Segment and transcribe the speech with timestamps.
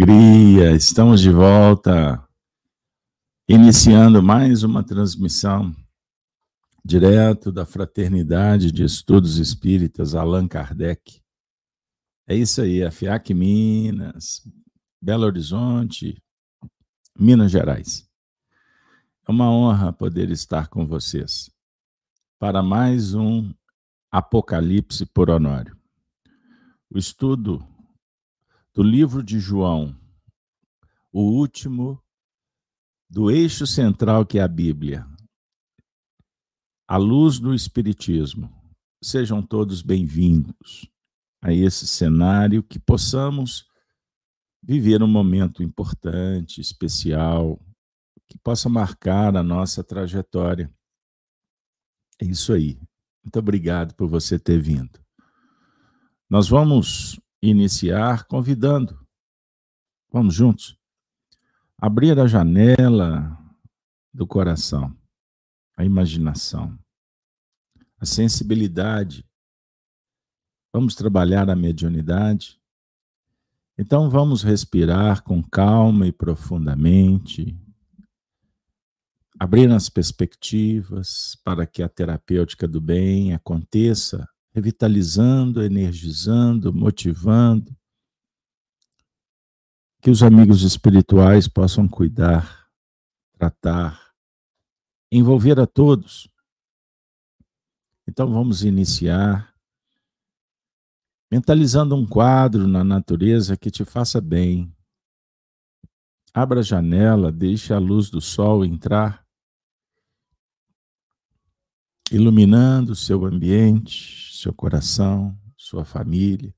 [0.00, 2.24] alegria, estamos de volta,
[3.48, 5.74] iniciando mais uma transmissão
[6.84, 11.20] direto da Fraternidade de Estudos Espíritas Allan Kardec.
[12.28, 14.48] É isso aí, a FIAC Minas,
[15.02, 16.22] Belo Horizonte,
[17.18, 18.08] Minas Gerais.
[19.26, 21.50] É uma honra poder estar com vocês
[22.38, 23.52] para mais um
[24.12, 25.76] Apocalipse por Honório.
[26.88, 27.66] O estudo
[28.78, 29.92] do livro de João,
[31.12, 32.00] o último
[33.10, 35.04] do eixo central que é a Bíblia,
[36.86, 38.48] a luz do Espiritismo.
[39.02, 40.88] Sejam todos bem-vindos
[41.42, 43.66] a esse cenário, que possamos
[44.62, 47.60] viver um momento importante, especial,
[48.28, 50.72] que possa marcar a nossa trajetória.
[52.22, 52.80] É isso aí.
[53.24, 55.04] Muito obrigado por você ter vindo.
[56.30, 59.06] Nós vamos iniciar convidando.
[60.10, 60.78] Vamos juntos?
[61.76, 63.38] Abrir a janela
[64.12, 64.96] do coração,
[65.76, 66.78] a imaginação,
[68.00, 69.24] a sensibilidade.
[70.72, 72.60] Vamos trabalhar a mediunidade.
[73.76, 77.56] Então vamos respirar com calma e profundamente,
[79.38, 87.76] abrir as perspectivas para que a terapêutica do bem aconteça revitalizando, energizando, motivando.
[90.00, 92.68] Que os amigos espirituais possam cuidar,
[93.32, 94.12] tratar,
[95.10, 96.28] envolver a todos.
[98.06, 99.54] Então vamos iniciar
[101.30, 104.74] mentalizando um quadro na natureza que te faça bem.
[106.32, 109.26] Abra a janela, deixe a luz do sol entrar
[112.10, 116.54] iluminando o seu ambiente, seu coração, sua família.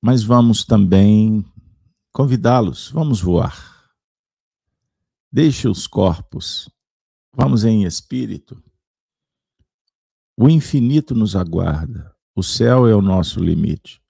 [0.00, 1.44] Mas vamos também
[2.12, 3.70] convidá-los, vamos voar.
[5.30, 6.68] Deixe os corpos,
[7.32, 8.62] vamos em espírito.
[10.36, 14.02] O infinito nos aguarda, o céu é o nosso limite.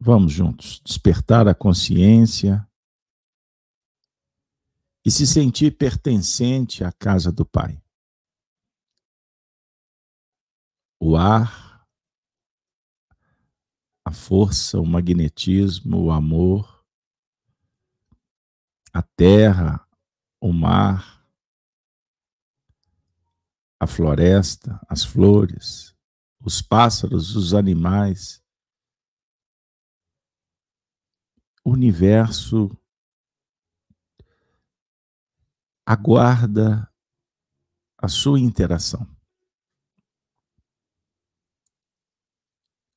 [0.00, 2.66] Vamos juntos despertar a consciência
[5.08, 7.82] e se sentir pertencente à casa do Pai.
[11.00, 11.88] O ar,
[14.04, 16.84] a força, o magnetismo, o amor,
[18.92, 19.88] a terra,
[20.42, 21.26] o mar,
[23.80, 25.96] a floresta, as flores,
[26.38, 28.44] os pássaros, os animais,
[31.64, 32.68] o universo
[35.88, 36.86] aguarda
[37.96, 39.08] a sua interação.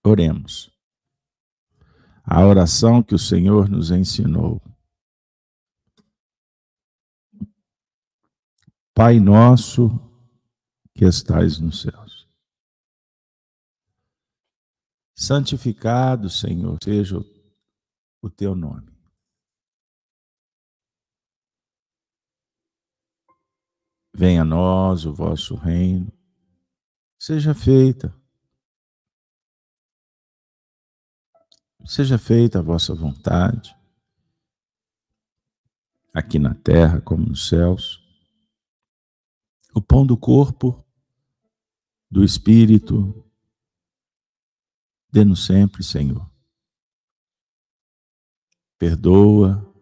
[0.04, 0.70] Oremos.
[2.22, 4.62] A oração que o Senhor nos ensinou.
[8.94, 9.88] Pai nosso
[10.94, 12.28] que estais nos céus.
[15.16, 17.18] Santificado, Senhor, seja
[18.22, 18.91] o teu nome.
[24.14, 26.12] Venha a nós o vosso reino,
[27.18, 28.14] seja feita.
[31.86, 33.76] Seja feita a vossa vontade,
[36.14, 38.00] aqui na terra como nos céus.
[39.74, 40.86] O pão do corpo,
[42.10, 43.26] do espírito,
[45.12, 46.30] dê-nos sempre, Senhor.
[48.78, 49.74] Perdoa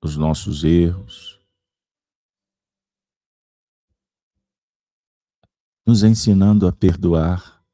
[0.00, 1.35] os nossos erros
[5.86, 7.64] nos ensinando a perdoar,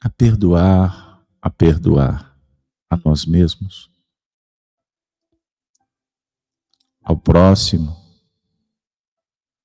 [0.00, 2.34] a perdoar, a perdoar
[2.88, 3.90] a nós mesmos,
[7.02, 7.94] ao próximo,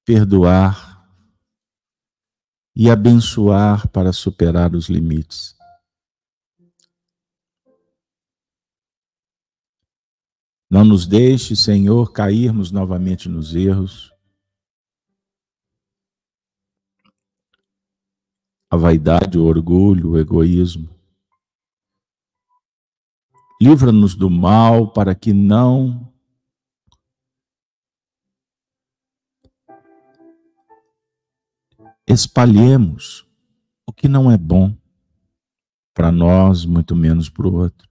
[0.03, 1.07] perdoar
[2.75, 5.55] e abençoar para superar os limites.
[10.69, 14.16] Não nos deixe, Senhor, cairmos novamente nos erros
[18.69, 20.89] a vaidade, o orgulho, o egoísmo.
[23.61, 26.13] Livra-nos do mal para que não
[32.05, 33.25] espalhemos
[33.85, 34.75] o que não é bom
[35.93, 37.87] para nós, muito menos para o outro.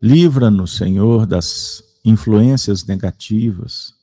[0.00, 3.94] Livra-nos, Senhor, das influências negativas,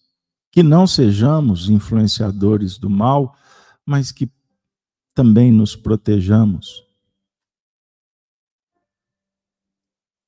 [0.51, 3.37] que não sejamos influenciadores do mal,
[3.85, 4.29] mas que
[5.13, 6.85] também nos protejamos,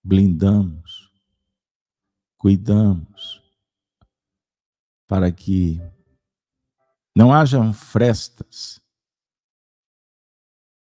[0.04, 1.12] blindamos,
[2.38, 3.42] cuidamos,
[5.08, 5.80] para que
[7.16, 8.82] não hajam frestas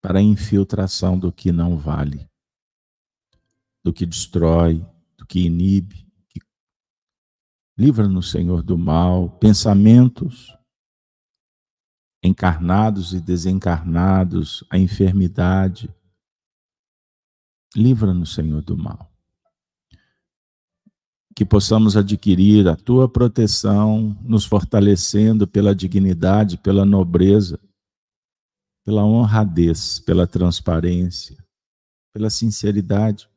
[0.01, 2.29] para a infiltração do que não vale,
[3.83, 4.85] do que destrói,
[5.17, 6.06] do que inibe.
[7.77, 10.57] Livra-nos, Senhor, do mal, pensamentos
[12.23, 15.93] encarnados e desencarnados, a enfermidade.
[17.75, 19.11] Livra-nos, Senhor, do mal.
[21.35, 27.59] Que possamos adquirir a tua proteção, nos fortalecendo pela dignidade, pela nobreza,
[28.83, 31.37] pela honradez, pela transparência,
[32.11, 33.29] pela sinceridade,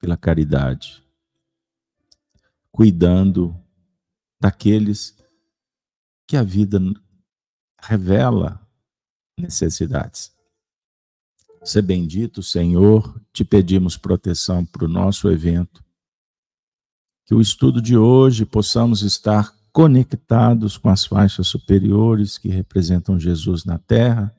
[0.00, 1.05] pela caridade,
[2.76, 3.58] cuidando
[4.38, 5.16] daqueles
[6.28, 6.78] que a vida
[7.80, 8.60] revela
[9.38, 10.30] necessidades.
[11.64, 15.82] Ser bendito, Senhor, te pedimos proteção para o nosso evento.
[17.24, 23.64] Que o estudo de hoje possamos estar conectados com as faixas superiores que representam Jesus
[23.64, 24.36] na terra.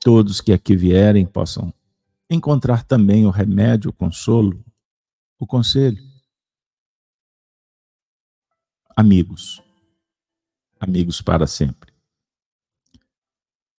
[0.00, 1.72] Todos que aqui vierem possam
[2.28, 4.62] encontrar também o remédio, o consolo,
[5.38, 6.07] o conselho.
[9.00, 9.62] Amigos,
[10.80, 11.94] amigos para sempre.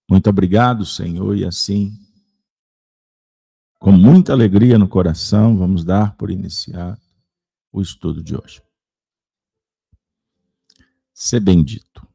[0.10, 1.92] Muito obrigado, Senhor, e assim,
[3.78, 7.02] com muita alegria no coração, vamos dar por iniciado
[7.70, 8.64] o estudo de hoje.
[11.14, 12.08] Ser bendito.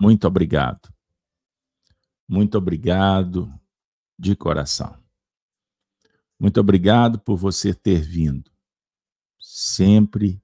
[0.00, 0.88] Muito obrigado.
[2.28, 3.52] Muito obrigado
[4.16, 4.96] de coração.
[6.38, 8.52] Muito obrigado por você ter vindo.
[9.40, 10.40] Sempre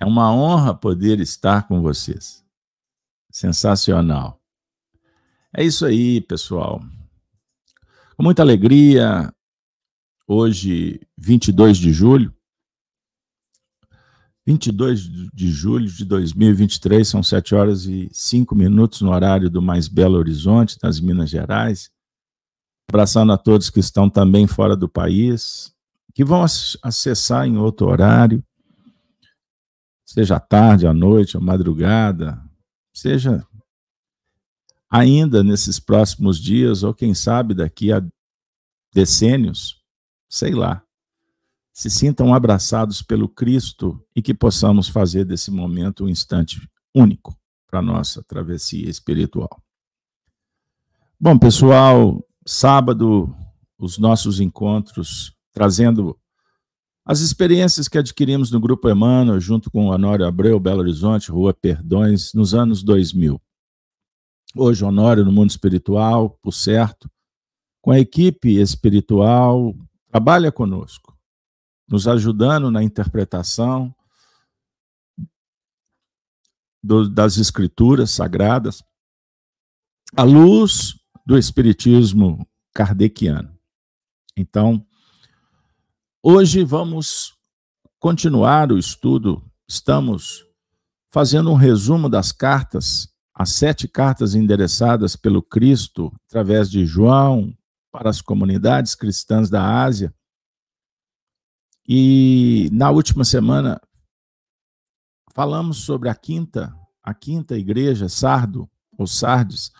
[0.00, 2.42] é uma honra poder estar com vocês.
[3.30, 4.40] Sensacional.
[5.54, 6.80] É isso aí, pessoal.
[8.16, 9.32] Com muita alegria,
[10.26, 12.34] hoje, 22 de julho,
[14.46, 15.02] 22
[15.32, 20.16] de julho de 2023, são 7 horas e 5 minutos no horário do mais Belo
[20.16, 21.90] Horizonte, nas Minas Gerais.
[22.88, 25.72] Abraçando a todos que estão também fora do país,
[26.14, 28.42] que vão acessar em outro horário,
[30.12, 32.42] seja à tarde, à noite, à madrugada,
[32.92, 33.46] seja
[34.90, 38.02] ainda nesses próximos dias, ou quem sabe daqui a
[38.92, 39.80] decênios,
[40.28, 40.82] sei lá
[41.80, 46.60] se sintam abraçados pelo Cristo e que possamos fazer desse momento um instante
[46.94, 47.34] único
[47.66, 49.62] para nossa travessia espiritual.
[51.18, 53.34] Bom, pessoal, sábado,
[53.78, 56.18] os nossos encontros trazendo
[57.10, 61.52] as experiências que adquirimos no Grupo Emmanuel, junto com o Honório Abreu, Belo Horizonte, Rua
[61.52, 63.42] Perdões, nos anos 2000.
[64.54, 67.10] Hoje, Honório no mundo espiritual, por certo,
[67.82, 69.74] com a equipe espiritual,
[70.08, 71.18] trabalha conosco
[71.88, 73.92] nos ajudando na interpretação
[76.80, 78.84] do, das escrituras sagradas,
[80.16, 80.94] à luz
[81.26, 83.52] do espiritismo kardeciano.
[84.36, 84.86] Então,
[86.22, 87.34] hoje vamos
[87.98, 90.44] continuar o estudo, estamos
[91.10, 97.56] fazendo um resumo das cartas, as sete cartas endereçadas pelo Cristo através de João
[97.90, 100.14] para as comunidades cristãs da Ásia,
[101.92, 103.80] e na última semana
[105.34, 106.72] falamos sobre a quinta,
[107.02, 109.72] a quinta igreja, Sardo, ou Sardes.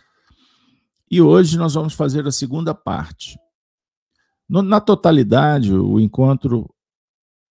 [1.08, 3.38] E hoje nós vamos fazer a segunda parte.
[4.50, 6.68] No, na totalidade, o encontro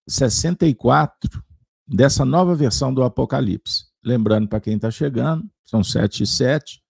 [0.06, 1.42] 64
[1.88, 3.86] dessa nova versão do Apocalipse.
[4.04, 6.84] Lembrando para quem está chegando, são 7 e 7,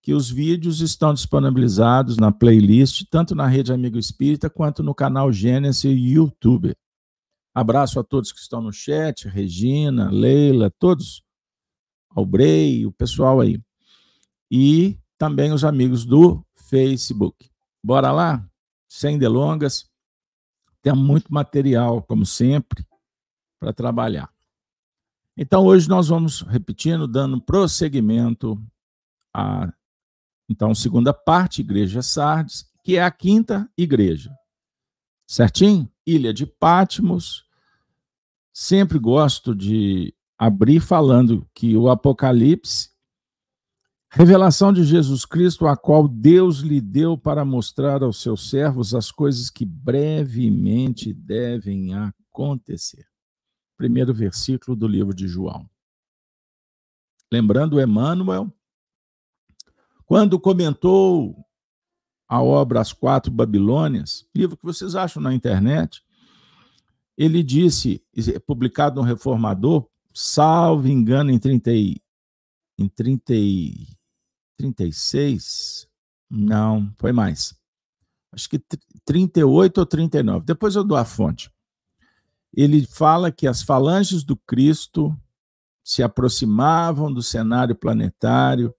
[0.00, 5.32] que os vídeos estão disponibilizados na playlist, tanto na Rede Amigo Espírita quanto no canal
[5.32, 6.72] Gênesis YouTube.
[7.52, 11.24] Abraço a todos que estão no chat, Regina, Leila, todos,
[12.10, 13.60] Albrei, o pessoal aí.
[14.48, 17.50] E também os amigos do Facebook.
[17.82, 18.48] Bora lá?
[18.88, 19.88] Sem delongas.
[20.82, 22.86] Tem muito material, como sempre,
[23.60, 24.32] para trabalhar.
[25.36, 28.60] Então, hoje nós vamos repetindo, dando prosseguimento
[29.32, 29.72] à
[30.48, 34.34] então, segunda parte, Igreja Sardes, que é a quinta igreja.
[35.26, 35.90] Certinho?
[36.06, 37.44] Ilha de Pátimos,
[38.50, 42.90] sempre gosto de abrir falando que o Apocalipse
[44.10, 49.10] Revelação de Jesus Cristo, a qual Deus lhe deu para mostrar aos seus servos as
[49.10, 53.06] coisas que brevemente devem acontecer.
[53.76, 55.68] Primeiro versículo do livro de João.
[57.30, 58.50] Lembrando Emmanuel,
[60.06, 61.36] quando comentou
[62.26, 66.02] a obra As Quatro Babilônias, livro que vocês acham na internet,
[67.16, 68.02] ele disse,
[68.46, 73.34] publicado no Reformador, salvo engano, em, 30, em 30,
[74.58, 75.88] 36,
[76.28, 77.56] não, foi mais.
[78.32, 78.58] Acho que
[79.04, 80.44] 38 ou 39.
[80.44, 81.50] Depois eu dou a fonte.
[82.52, 85.16] Ele fala que as falanges do Cristo
[85.82, 88.74] se aproximavam do cenário planetário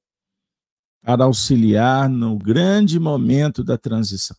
[1.02, 4.38] para auxiliar no grande momento da transição.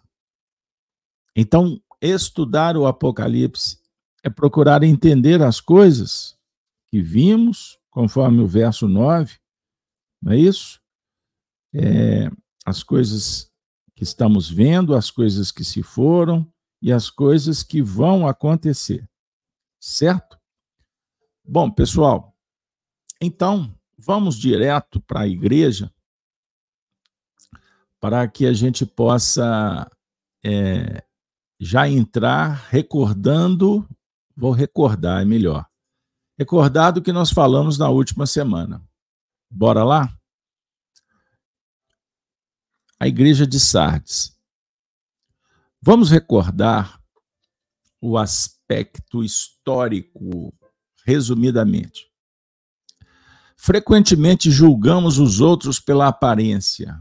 [1.34, 3.78] Então, estudar o Apocalipse
[4.22, 6.36] é procurar entender as coisas
[6.88, 9.38] que vimos, conforme o verso 9,
[10.22, 10.79] não é isso?
[11.74, 12.30] É,
[12.64, 13.50] as coisas
[13.94, 16.50] que estamos vendo, as coisas que se foram
[16.82, 19.08] e as coisas que vão acontecer.
[19.78, 20.38] Certo?
[21.44, 22.34] Bom, pessoal,
[23.20, 25.92] então vamos direto para a igreja
[28.00, 29.90] para que a gente possa
[30.42, 31.04] é,
[31.60, 33.86] já entrar recordando,
[34.34, 35.66] vou recordar, é melhor,
[36.38, 38.82] recordar do que nós falamos na última semana.
[39.50, 40.19] Bora lá?
[43.00, 44.38] A igreja de Sardes.
[45.80, 47.00] Vamos recordar
[47.98, 50.52] o aspecto histórico,
[51.06, 52.10] resumidamente.
[53.56, 57.00] Frequentemente julgamos os outros pela aparência.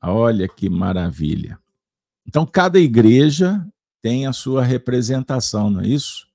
[0.00, 1.58] Olha que maravilha.
[2.24, 3.66] Então, cada igreja
[4.00, 6.28] tem a sua representação, não é isso?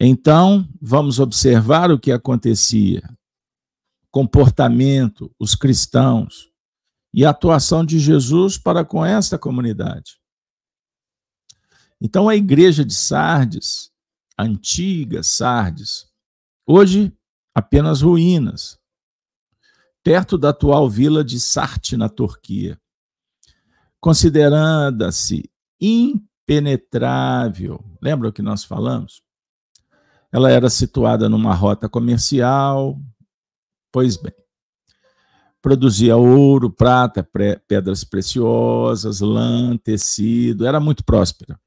[0.00, 3.02] Então, vamos observar o que acontecia
[4.10, 6.53] comportamento, os cristãos
[7.14, 10.18] e a atuação de Jesus para com esta comunidade.
[12.00, 13.92] Então, a igreja de Sardes,
[14.36, 16.10] antiga Sardes,
[16.66, 17.16] hoje
[17.54, 18.80] apenas ruínas,
[20.02, 22.78] perto da atual vila de Sarte, na Turquia,
[24.00, 25.48] considerando-se
[25.80, 27.82] impenetrável.
[28.02, 29.22] Lembra o que nós falamos?
[30.32, 33.00] Ela era situada numa rota comercial,
[33.94, 34.34] Pois bem,
[35.64, 37.26] produzia ouro, prata,
[37.66, 41.58] pedras preciosas, lã, tecido, era muito próspera.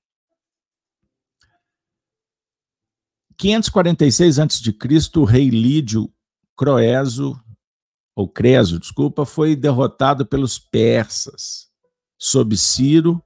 [3.36, 4.77] 546 a.C.,
[5.16, 6.13] o rei Lídio
[6.56, 7.42] Croeso,
[8.16, 11.66] ou Creso, desculpa, foi derrotado pelos persas,
[12.20, 13.20] sob Ciro.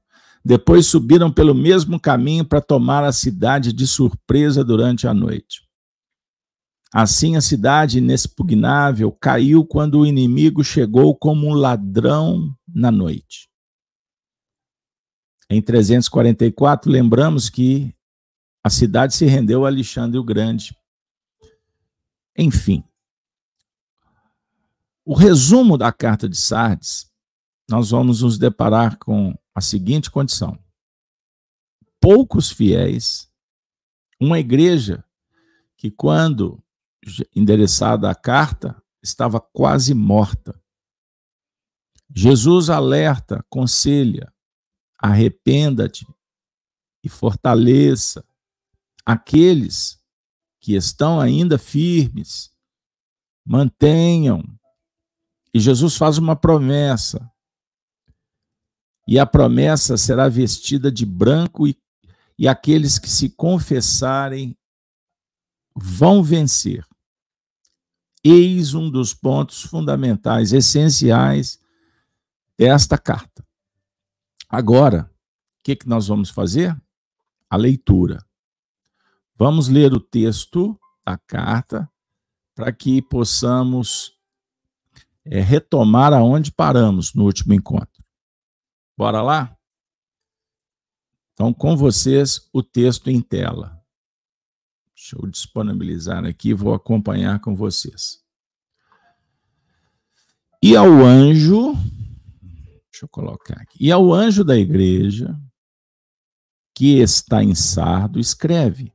[0.43, 5.69] Depois subiram pelo mesmo caminho para tomar a cidade de surpresa durante a noite.
[6.93, 13.49] Assim a cidade inexpugnável caiu quando o inimigo chegou como um ladrão na noite.
[15.49, 17.93] Em 344, lembramos que
[18.63, 20.77] a cidade se rendeu a Alexandre o Grande.
[22.37, 22.83] Enfim,
[25.05, 27.09] o resumo da carta de Sardes,
[27.69, 30.57] nós vamos nos deparar com a seguinte condição:
[31.99, 33.29] poucos fiéis,
[34.19, 35.03] uma igreja
[35.75, 36.61] que, quando
[37.35, 40.59] endereçada a carta estava quase morta.
[42.13, 44.33] Jesus alerta, aconselha,
[44.99, 46.05] arrependa-te
[47.03, 48.25] e fortaleça
[49.05, 49.99] aqueles
[50.59, 52.51] que estão ainda firmes,
[53.43, 54.43] mantenham.
[55.53, 57.29] E Jesus faz uma promessa.
[59.07, 61.75] E a promessa será vestida de branco, e,
[62.37, 64.55] e aqueles que se confessarem
[65.75, 66.85] vão vencer.
[68.23, 71.59] Eis um dos pontos fundamentais, essenciais
[72.57, 73.45] desta carta.
[74.47, 75.09] Agora,
[75.59, 76.79] o que, que nós vamos fazer?
[77.49, 78.23] A leitura.
[79.35, 81.89] Vamos ler o texto da carta
[82.53, 84.19] para que possamos
[85.25, 88.03] é, retomar aonde paramos no último encontro.
[88.95, 89.57] Bora lá?
[91.33, 93.80] Então, com vocês, o texto em tela.
[95.01, 98.23] Deixa eu disponibilizar aqui vou acompanhar com vocês.
[100.61, 101.73] E ao anjo,
[102.91, 103.83] deixa eu colocar aqui.
[103.83, 105.35] E ao anjo da igreja
[106.75, 108.93] que está em Sardo, escreve: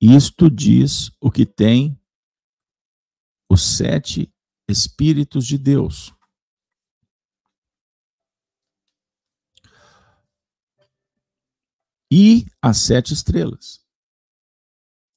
[0.00, 2.00] Isto diz o que tem
[3.50, 4.32] os sete
[4.66, 6.14] Espíritos de Deus.
[12.10, 13.85] E as sete estrelas.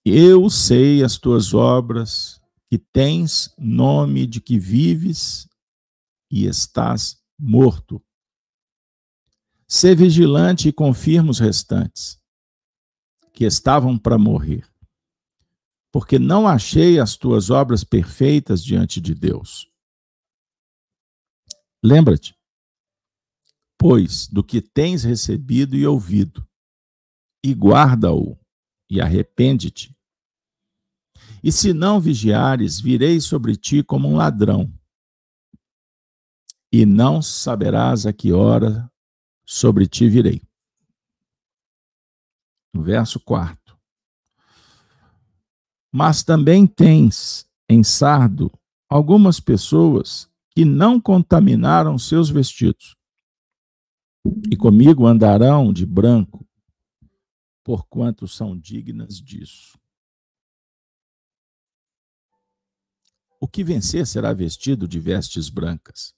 [0.06, 2.40] Eu sei as tuas obras,
[2.70, 5.48] que tens nome de que vives
[6.32, 8.02] e estás morto.
[9.68, 12.20] Sê vigilante e confirma os restantes,
[13.34, 14.68] que estavam para morrer,
[15.92, 19.70] porque não achei as tuas obras perfeitas diante de Deus.
[21.84, 22.38] Lembra-te,
[23.78, 26.48] pois, do que tens recebido e ouvido,
[27.44, 28.38] e guarda-o,
[28.90, 29.96] e arrepende-te.
[31.44, 34.74] E se não vigiares, virei sobre ti como um ladrão,
[36.72, 38.92] e não saberás a que hora
[39.46, 40.42] sobre ti virei.
[42.76, 43.78] Verso 4.
[45.92, 48.52] Mas também tens em Sardo
[48.88, 52.96] algumas pessoas que não contaminaram seus vestidos,
[54.52, 56.46] e comigo andarão de branco,
[57.64, 59.80] porquanto são dignas disso.
[63.40, 66.14] O que vencer será vestido de vestes brancas.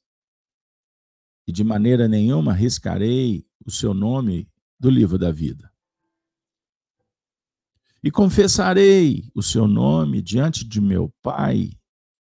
[1.47, 5.71] E de maneira nenhuma riscarei o seu nome do livro da vida.
[8.03, 11.69] E confessarei o seu nome diante de meu Pai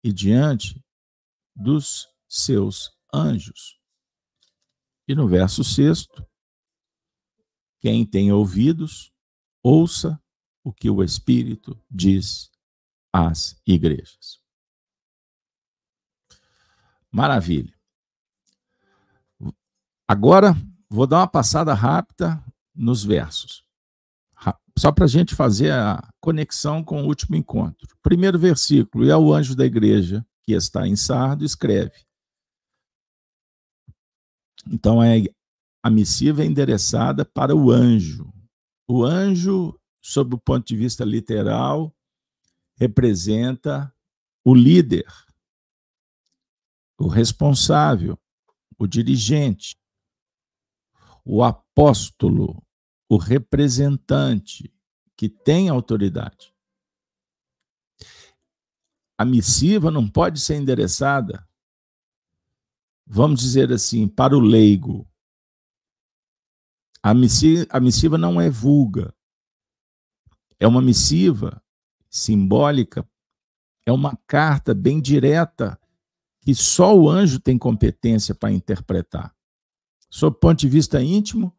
[0.03, 0.83] e diante
[1.55, 3.79] dos seus anjos.
[5.07, 6.25] E no verso sexto,
[7.79, 9.10] quem tem ouvidos,
[9.63, 10.21] ouça
[10.63, 12.51] o que o Espírito diz
[13.13, 14.39] às igrejas.
[17.11, 17.73] Maravilha.
[20.07, 20.55] Agora,
[20.89, 23.65] vou dar uma passada rápida nos versos,
[24.77, 27.95] só para a gente fazer a conexão com o último encontro.
[28.01, 32.05] Primeiro versículo: E ao anjo da igreja que está em Sardo, escreve.
[34.67, 35.23] Então, é,
[35.83, 38.31] a missiva é endereçada para o anjo,
[38.91, 41.95] o anjo, sob o ponto de vista literal,
[42.75, 43.93] representa
[44.43, 45.05] o líder,
[46.97, 48.19] o responsável,
[48.77, 49.77] o dirigente,
[51.23, 52.61] o apóstolo,
[53.07, 54.73] o representante
[55.15, 56.53] que tem autoridade.
[59.17, 61.47] A missiva não pode ser endereçada,
[63.05, 65.07] vamos dizer assim, para o leigo,
[67.03, 69.13] a missiva, a missiva não é vulga.
[70.59, 71.61] É uma missiva
[72.09, 73.07] simbólica,
[73.85, 75.79] é uma carta bem direta
[76.41, 79.35] que só o anjo tem competência para interpretar.
[80.09, 81.55] Sob o ponto de vista íntimo,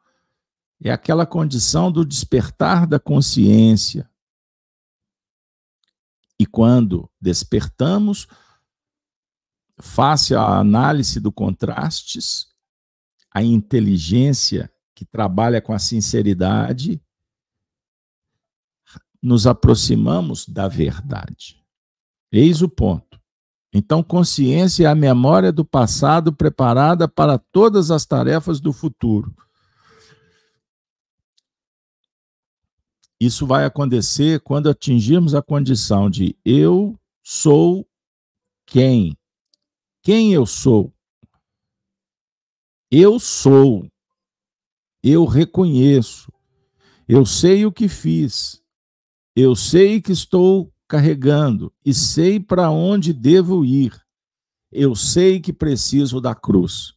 [0.83, 4.11] é aquela condição do despertar da consciência.
[6.38, 8.26] E quando despertamos,
[9.78, 12.48] face à análise do contrastes,
[13.31, 14.71] a inteligência
[15.04, 17.02] que trabalha com a sinceridade,
[19.20, 21.60] nos aproximamos da verdade.
[22.30, 23.20] Eis o ponto.
[23.72, 29.34] Então, consciência é a memória do passado preparada para todas as tarefas do futuro.
[33.18, 37.86] Isso vai acontecer quando atingirmos a condição de eu sou
[38.66, 39.16] quem?
[40.02, 40.92] Quem eu sou?
[42.90, 43.88] Eu sou
[45.02, 46.32] eu reconheço,
[47.08, 48.62] eu sei o que fiz,
[49.34, 53.98] eu sei que estou carregando e sei para onde devo ir.
[54.70, 56.94] Eu sei que preciso da cruz.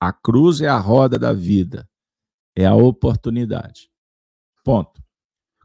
[0.00, 1.88] A cruz é a roda da vida,
[2.54, 3.90] é a oportunidade.
[4.64, 5.02] Ponto.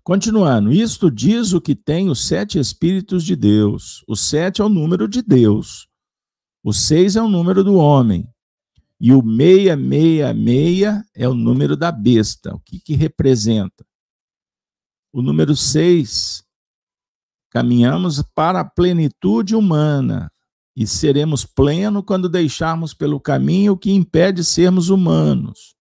[0.02, 4.04] Continuando, isto diz o que tem os sete Espíritos de Deus.
[4.08, 5.88] O sete é o número de Deus.
[6.64, 8.33] O seis é o número do homem.
[9.06, 12.56] E o 666 é o número da besta.
[12.56, 13.86] O que, que representa?
[15.12, 16.42] O número 6,
[17.50, 20.32] caminhamos para a plenitude humana
[20.74, 25.76] e seremos plenos quando deixarmos pelo caminho o que impede sermos humanos.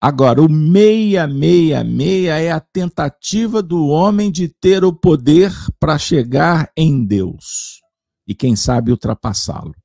[0.00, 7.04] Agora, o 666 é a tentativa do homem de ter o poder para chegar em
[7.04, 7.80] Deus
[8.26, 9.76] e, quem sabe, ultrapassá-lo.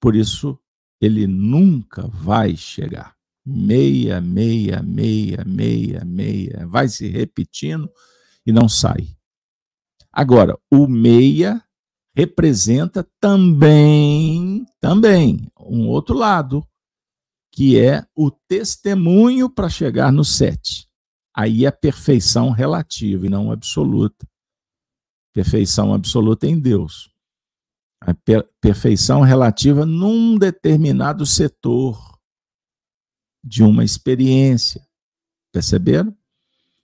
[0.00, 0.58] Por isso,
[1.00, 3.14] ele nunca vai chegar.
[3.44, 6.66] Meia, meia, meia, meia, meia.
[6.66, 7.90] Vai se repetindo
[8.46, 9.08] e não sai.
[10.12, 11.62] Agora, o meia
[12.14, 16.66] representa também, também, um outro lado,
[17.52, 20.86] que é o testemunho para chegar no sete.
[21.34, 24.26] Aí é perfeição relativa e não absoluta.
[25.32, 27.10] Perfeição absoluta em Deus
[28.00, 28.14] a
[28.60, 32.18] perfeição relativa num determinado setor
[33.44, 34.86] de uma experiência.
[35.52, 36.16] Perceberam?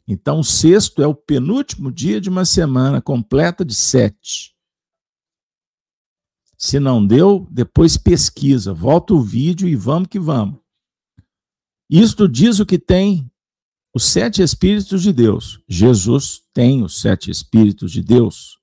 [0.07, 4.55] Então, o sexto é o penúltimo dia de uma semana completa de sete.
[6.57, 10.61] Se não deu, depois pesquisa, volta o vídeo e vamos que vamos.
[11.89, 13.31] Isto diz o que tem
[13.95, 15.61] os sete Espíritos de Deus.
[15.69, 18.59] Jesus tem os sete Espíritos de Deus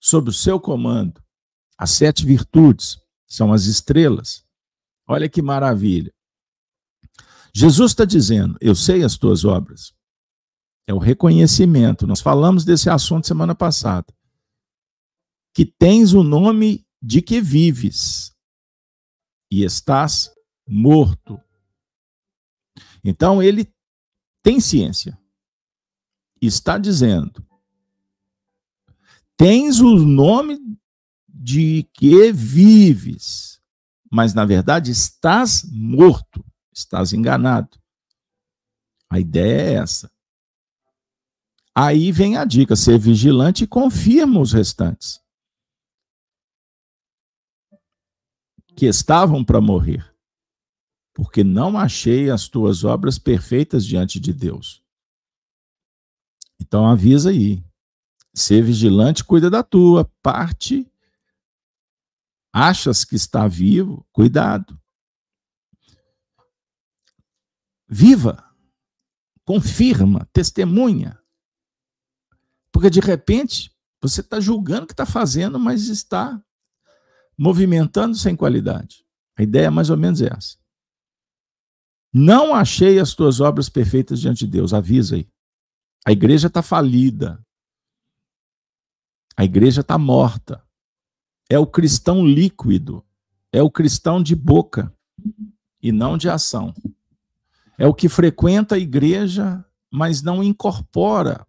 [0.00, 1.22] sob o seu comando.
[1.80, 4.44] As sete virtudes são as estrelas.
[5.08, 6.12] Olha que maravilha.
[7.54, 9.94] Jesus está dizendo: Eu sei as tuas obras.
[10.86, 12.06] É o reconhecimento.
[12.06, 14.12] Nós falamos desse assunto semana passada.
[15.54, 18.36] Que tens o nome de que vives
[19.50, 20.30] e estás
[20.68, 21.40] morto.
[23.02, 23.72] Então ele
[24.42, 25.18] tem ciência.
[26.42, 27.42] Está dizendo:
[29.34, 30.58] tens o nome
[31.40, 33.60] de que vives,
[34.10, 37.80] mas na verdade estás morto, estás enganado.
[39.08, 40.10] A ideia é essa.
[41.74, 45.20] Aí vem a dica: ser vigilante e confirma os restantes.
[48.76, 50.10] Que estavam para morrer
[51.20, 54.82] porque não achei as tuas obras perfeitas diante de Deus.
[56.58, 57.62] Então avisa aí.
[58.32, 60.89] Ser vigilante, cuida da tua parte.
[62.52, 64.06] Achas que está vivo?
[64.12, 64.80] Cuidado.
[67.88, 68.44] Viva.
[69.44, 71.20] Confirma, testemunha.
[72.72, 76.42] Porque de repente você está julgando que está fazendo, mas está
[77.36, 79.04] movimentando sem qualidade.
[79.36, 80.58] A ideia é mais ou menos essa.
[82.12, 84.74] Não achei as tuas obras perfeitas diante de Deus.
[84.74, 85.28] Avisa aí.
[86.06, 87.44] A igreja está falida.
[89.36, 90.64] A igreja está morta.
[91.50, 93.04] É o cristão líquido.
[93.52, 94.94] É o cristão de boca
[95.82, 96.72] e não de ação.
[97.76, 101.44] É o que frequenta a igreja, mas não incorpora,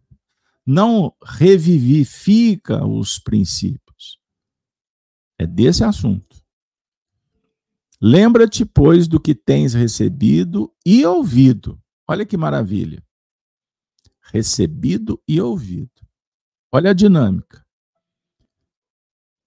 [0.66, 4.18] não revivifica os princípios.
[5.38, 6.42] É desse assunto.
[8.02, 11.80] Lembra-te, pois, do que tens recebido e ouvido.
[12.08, 13.04] Olha que maravilha.
[14.22, 15.92] Recebido e ouvido.
[16.72, 17.61] Olha a dinâmica.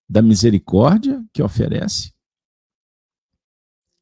[0.08, 2.12] Da misericórdia que oferece.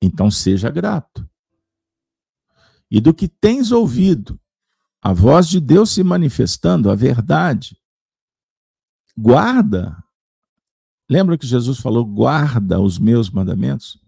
[0.02, 1.28] Então seja grato.
[2.90, 4.38] E do que tens ouvido,
[5.00, 7.80] a voz de Deus se manifestando, a verdade.
[9.16, 9.96] Guarda.
[11.08, 14.02] Lembra que Jesus falou: guarda os meus mandamentos?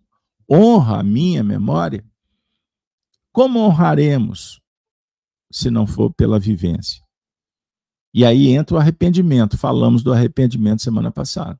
[0.50, 2.04] honra a minha memória,
[3.32, 4.60] como honraremos
[5.50, 7.02] se não for pela vivência?
[8.12, 9.58] E aí entra o arrependimento.
[9.58, 11.58] Falamos do arrependimento semana passada.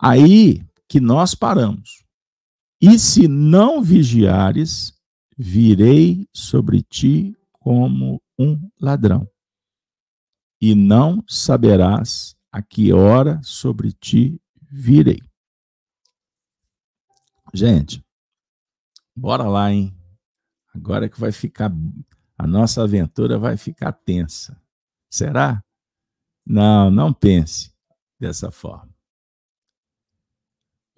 [0.00, 2.02] Aí que nós paramos.
[2.80, 4.94] E se não vigiares,
[5.36, 9.28] virei sobre ti como um ladrão,
[10.60, 15.20] e não saberás a que hora sobre ti virei.
[17.52, 18.02] Gente,
[19.14, 19.94] bora lá, hein?
[20.74, 21.70] Agora que vai ficar.
[22.38, 24.58] A nossa aventura vai ficar tensa.
[25.10, 25.62] Será?
[26.46, 27.74] Não, não pense
[28.18, 28.89] dessa forma.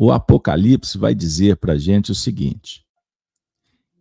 [0.04, 2.84] O Apocalipse vai dizer para a gente o seguinte: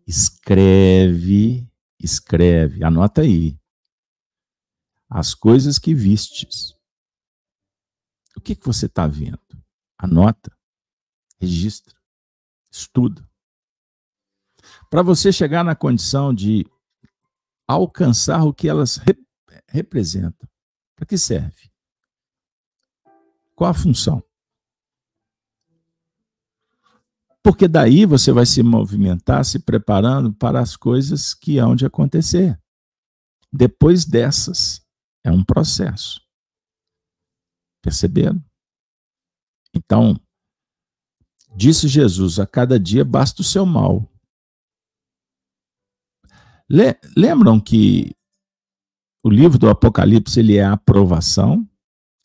[0.08, 3.56] escreve, escreve, anota aí,
[5.08, 6.76] as coisas que vistes.
[8.36, 9.40] O que, que você está vendo?
[9.96, 10.52] Anota,
[11.40, 11.96] registra
[12.72, 13.24] estuda.
[14.90, 16.66] Para você chegar na condição de
[17.68, 19.24] alcançar o que elas rep
[19.68, 20.50] representam.
[20.96, 21.72] Para que serve?
[23.56, 24.31] Qual a função?
[27.44, 32.60] Porque daí você vai se movimentar, se preparando para as coisas que hão de acontecer.
[33.52, 34.82] Depois dessas,
[35.24, 36.22] é um processo.
[37.84, 38.44] Perceberam?
[39.74, 40.20] Então,
[41.56, 44.10] Disse Jesus: a cada dia basta o seu mal.
[47.18, 48.16] Lembram que
[49.24, 51.68] o livro do Apocalipse ele é aprovação,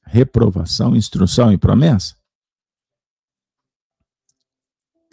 [0.04, 2.15] reprovação, instrução e promessa?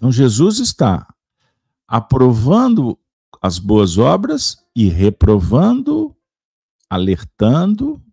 [0.04, 1.16] Então Jesus está
[1.88, 3.00] aprovando
[3.42, 6.14] as boas obras e reprovando,
[6.90, 8.04] alertando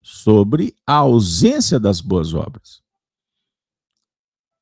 [0.00, 2.80] sobre a ausência das boas obras.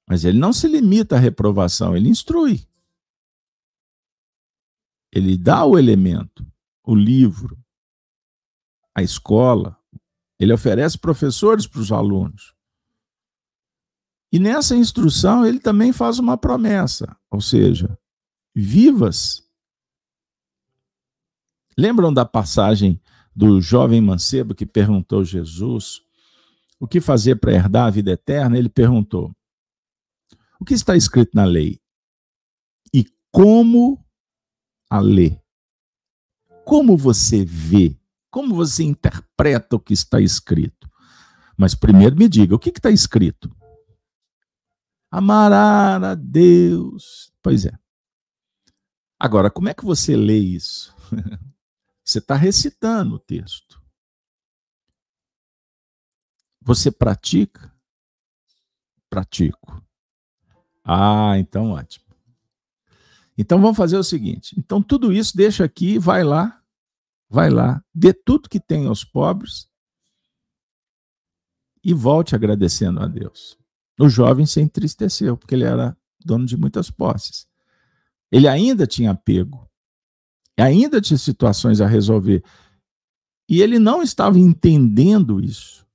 [0.08, 2.66] Mas ele não se limita à reprovação, ele instrui.
[5.12, 6.50] Ele dá o elemento,
[6.82, 7.62] o livro,
[8.94, 9.78] a escola.
[10.40, 12.57] Ele oferece professores para os alunos.
[14.32, 17.98] E nessa instrução ele também faz uma promessa, ou seja,
[18.54, 19.48] vivas
[21.78, 23.00] Lembram da passagem
[23.32, 26.02] do jovem mancebo que perguntou a Jesus
[26.80, 28.58] o que fazer para herdar a vida eterna?
[28.58, 29.32] Ele perguntou:
[30.58, 31.80] O que está escrito na lei?
[32.92, 34.04] E como
[34.90, 35.38] a lê?
[36.64, 37.96] Como você vê?
[38.28, 40.90] Como você interpreta o que está escrito?
[41.56, 43.50] Mas primeiro me diga, o que está escrito?
[45.10, 47.32] Amará a Deus.
[47.42, 47.72] Pois é.
[49.18, 50.94] Agora, como é que você lê isso?
[52.04, 53.82] Você está recitando o texto.
[56.62, 57.70] Você pratica?
[59.10, 59.84] Pratico.
[60.82, 62.06] Ah, então ótimo.
[63.36, 64.54] Então vamos fazer o seguinte.
[64.58, 66.62] Então tudo isso deixa aqui, vai lá,
[67.28, 69.68] vai lá, dê tudo que tem aos pobres
[71.84, 73.58] e volte agradecendo a Deus.
[73.98, 77.48] O jovem se entristeceu, porque ele era dono de muitas posses.
[78.30, 79.68] Ele ainda tinha apego,
[80.56, 82.44] ainda tinha situações a resolver.
[83.48, 85.86] E ele não estava entendendo isso.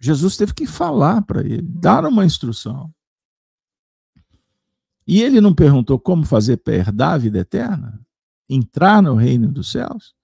[0.00, 2.92] Jesus teve que falar para ele, dar uma instrução.
[5.06, 8.00] E ele não perguntou como fazer para herdar a vida eterna?
[8.48, 10.14] Entrar no reino dos céus?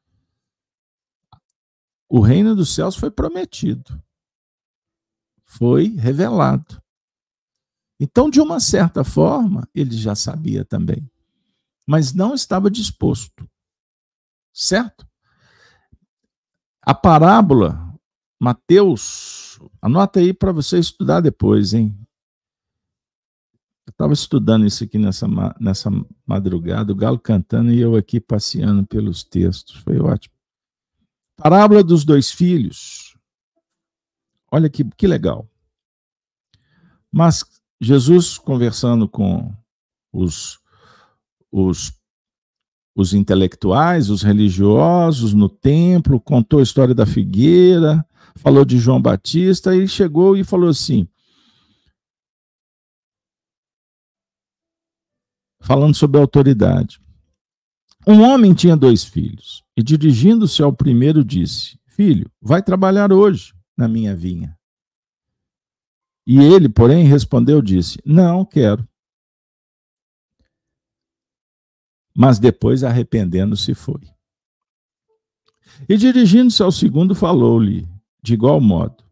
[2.08, 4.02] O reino dos céus foi prometido,
[5.44, 6.80] foi revelado.
[8.00, 11.10] Então, de uma certa forma, ele já sabia também,
[11.86, 13.48] mas não estava disposto.
[14.52, 15.06] Certo?
[16.80, 17.92] A parábola,
[18.40, 21.94] Mateus, anota aí para você estudar depois, hein?
[23.86, 25.26] Eu estava estudando isso aqui nessa,
[25.58, 25.90] nessa
[26.26, 29.76] madrugada, o galo cantando e eu aqui passeando pelos textos.
[29.76, 30.34] Foi ótimo.
[31.36, 33.16] Parábola dos dois filhos.
[34.50, 35.48] Olha que, que legal.
[37.10, 37.44] Mas
[37.80, 39.54] Jesus conversando com
[40.12, 40.58] os,
[41.50, 41.92] os,
[42.94, 48.04] os intelectuais, os religiosos no templo, contou a história da figueira,
[48.36, 51.08] falou de João Batista e chegou e falou assim:
[55.68, 56.98] falando sobre autoridade.
[58.06, 63.86] Um homem tinha dois filhos, e dirigindo-se ao primeiro, disse: Filho, vai trabalhar hoje na
[63.86, 64.57] minha vinha.
[66.30, 68.86] E ele, porém, respondeu: disse: Não quero.
[72.14, 74.02] Mas depois, arrependendo-se, foi.
[75.88, 77.88] E dirigindo-se ao segundo, falou-lhe
[78.22, 79.02] de igual modo.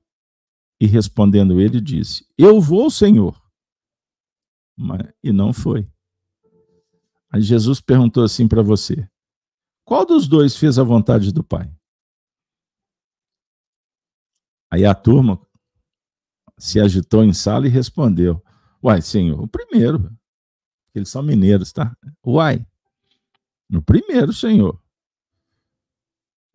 [0.79, 3.40] E respondendo ele, disse: Eu vou, Senhor.
[4.76, 5.90] Mas, e não foi.
[7.31, 9.09] Aí Jesus perguntou assim para você:
[9.87, 11.74] qual dos dois fez a vontade do Pai?
[14.70, 15.45] Aí a turma
[16.58, 18.42] se agitou em sala e respondeu:
[18.82, 20.10] Uai, senhor, o primeiro.
[20.94, 21.94] Eles são mineiros, tá?
[22.26, 22.66] Uai,
[23.68, 24.80] no primeiro, senhor.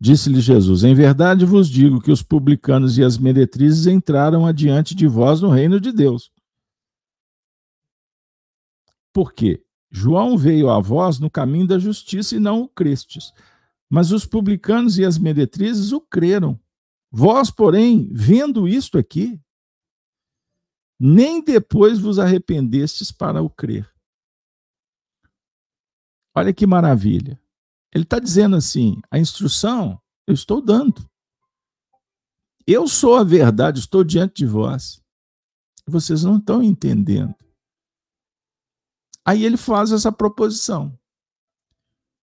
[0.00, 5.06] Disse-lhe Jesus: Em verdade vos digo que os publicanos e as meretrizes entraram adiante de
[5.06, 6.32] vós no reino de Deus.
[9.12, 9.62] Por quê?
[9.90, 13.32] João veio a vós no caminho da justiça e não o crestes.
[13.88, 16.58] Mas os publicanos e as meretrizes o creram.
[17.10, 19.38] Vós, porém, vendo isto aqui,
[21.04, 23.92] nem depois vos arrependestes para o crer.
[26.32, 27.42] Olha que maravilha.
[27.92, 31.04] Ele está dizendo assim: a instrução eu estou dando.
[32.64, 35.02] Eu sou a verdade, estou diante de vós.
[35.84, 37.34] Vocês não estão entendendo.
[39.24, 40.96] Aí ele faz essa proposição.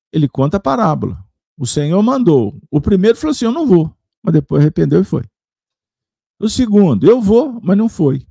[0.10, 1.22] Ele conta a parábola.
[1.58, 2.58] O Senhor mandou.
[2.72, 3.94] O primeiro falou assim: Eu não vou.
[4.24, 5.24] Mas depois arrependeu e foi.
[6.40, 8.26] O segundo, eu vou, mas não foi.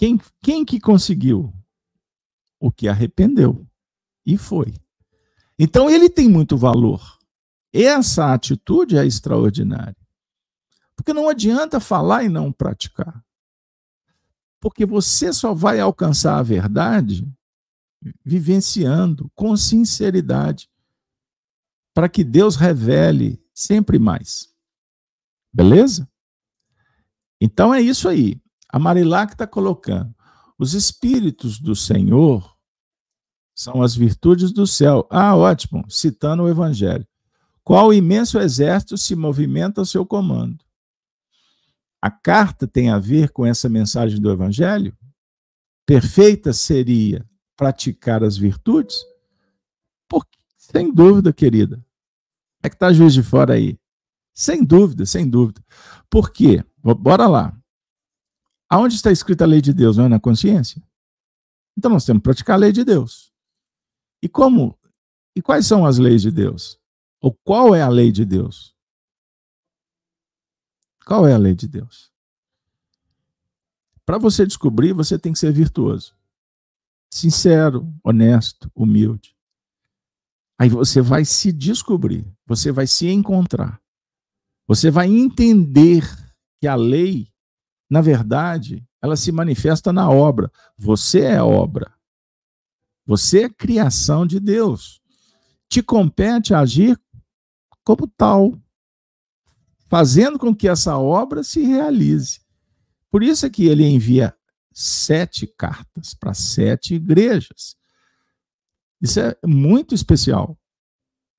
[0.00, 1.52] Quem, quem que conseguiu?
[2.58, 3.68] O que arrependeu
[4.24, 4.72] e foi.
[5.58, 7.18] Então ele tem muito valor.
[7.70, 9.94] Essa atitude é extraordinária.
[10.96, 13.22] Porque não adianta falar e não praticar.
[14.58, 17.30] Porque você só vai alcançar a verdade
[18.24, 20.70] vivenciando com sinceridade,
[21.92, 24.50] para que Deus revele sempre mais.
[25.52, 26.10] Beleza?
[27.38, 28.40] Então é isso aí.
[28.72, 30.14] A Marilac está colocando.
[30.58, 32.56] Os espíritos do Senhor
[33.54, 35.06] são as virtudes do céu.
[35.10, 37.06] Ah, ótimo, citando o Evangelho.
[37.62, 40.64] Qual imenso exército se movimenta ao seu comando?
[42.00, 44.96] a carta tem a ver com essa mensagem do Evangelho?
[45.84, 48.96] Perfeita seria praticar as virtudes?
[50.08, 51.84] Porque, sem dúvida, querida.
[52.62, 53.78] É que está juiz de fora aí.
[54.32, 55.62] Sem dúvida, sem dúvida.
[56.08, 56.64] Por quê?
[56.78, 57.59] Bora lá.
[58.70, 59.96] Aonde está escrita a lei de Deus?
[59.96, 60.80] Não é na consciência?
[61.76, 63.32] Então nós temos que praticar a lei de Deus.
[64.22, 64.78] E como,
[65.34, 66.78] E quais são as leis de Deus?
[67.20, 68.74] Ou qual é a lei de Deus?
[71.06, 72.10] Qual é a lei de Deus?
[74.04, 76.14] Para você descobrir, você tem que ser virtuoso.
[77.12, 79.36] Sincero, honesto, humilde.
[80.58, 83.80] Aí você vai se descobrir, você vai se encontrar.
[84.66, 86.04] Você vai entender
[86.60, 87.29] que a lei,
[87.90, 90.50] na verdade, ela se manifesta na obra.
[90.78, 91.92] Você é obra.
[93.04, 95.02] Você é criação de Deus.
[95.68, 96.96] Te compete agir
[97.82, 98.56] como tal,
[99.88, 102.40] fazendo com que essa obra se realize.
[103.10, 104.36] Por isso é que ele envia
[104.72, 107.76] sete cartas para sete igrejas.
[109.00, 110.56] Isso é muito especial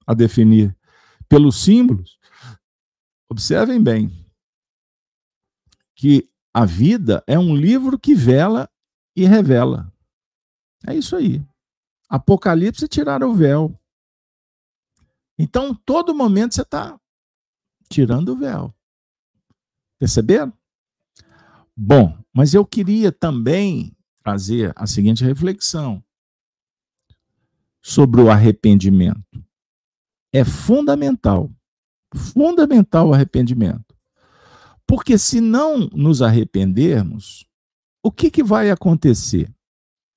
[0.06, 0.76] a definir
[1.30, 2.20] pelos símbolos.
[3.30, 4.28] Observem bem
[5.96, 8.70] que a vida é um livro que vela
[9.16, 9.92] e revela.
[10.86, 11.44] É isso aí.
[12.10, 13.80] Apocalipse tirar o véu.
[15.38, 17.00] Então, todo momento você está
[17.90, 18.74] tirando o véu.
[19.98, 20.54] Perceberam?
[21.76, 26.04] Bom, mas eu queria também trazer a seguinte reflexão
[27.82, 29.44] sobre o arrependimento.
[30.34, 31.52] É fundamental,
[32.16, 33.91] fundamental o arrependimento.
[34.92, 37.46] Porque se não nos arrependermos,
[38.04, 39.50] o que, que vai acontecer?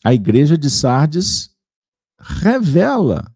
[0.05, 1.55] A igreja de Sardes
[2.19, 3.33] revela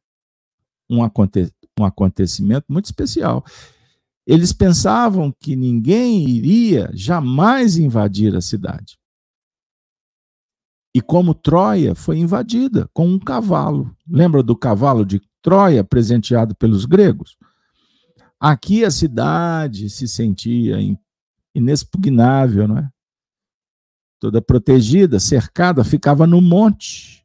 [0.90, 1.48] um, aconte
[1.79, 3.44] um acontecimento muito especial.
[4.27, 8.98] Eles pensavam que ninguém iria jamais invadir a cidade.
[10.92, 13.96] E como Troia foi invadida com um cavalo.
[14.11, 17.37] Lembra do cavalo de Troia presenteado pelos gregos?
[18.40, 20.81] Aqui a cidade se sentia
[21.58, 22.90] inexpugnável, não é?
[24.20, 27.24] Toda protegida, cercada, ficava no monte.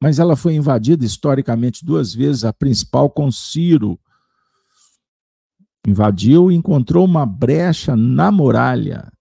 [0.00, 3.98] Mas ela foi invadida historicamente duas vezes, a principal com Ciro,
[5.86, 9.12] invadiu e encontrou uma brecha na muralha.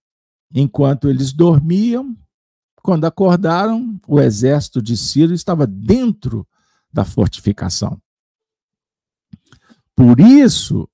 [0.53, 2.15] Enquanto eles dormiam,
[2.83, 6.47] quando acordaram, o exército de Ciro estava dentro
[6.91, 7.99] da fortificação.
[9.95, 10.89] Por isso,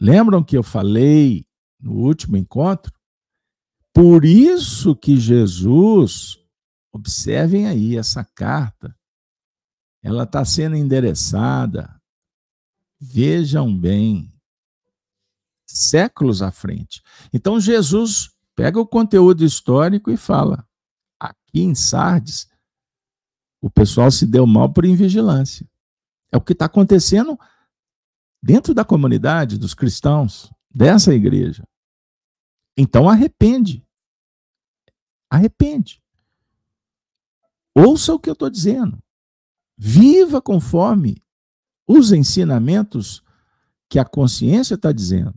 [0.00, 1.46] lembram que eu falei
[1.78, 2.92] no último encontro?
[3.92, 6.38] Por isso que Jesus,
[6.92, 8.96] observem aí essa carta,
[10.02, 12.00] ela está sendo endereçada
[13.02, 14.30] Vejam bem,
[15.66, 17.02] séculos à frente.
[17.32, 20.68] Então Jesus pega o conteúdo histórico e fala:
[21.18, 22.46] aqui em Sardes,
[23.58, 25.66] o pessoal se deu mal por invigilância.
[26.30, 27.38] É o que está acontecendo
[28.42, 31.64] dentro da comunidade dos cristãos, dessa igreja.
[32.76, 33.84] Então arrepende.
[35.28, 36.02] Arrepende.
[37.76, 38.98] Ouça o que eu estou dizendo.
[39.76, 41.22] Viva conforme
[41.86, 43.22] os ensinamentos
[43.88, 45.34] que a consciência está dizendo.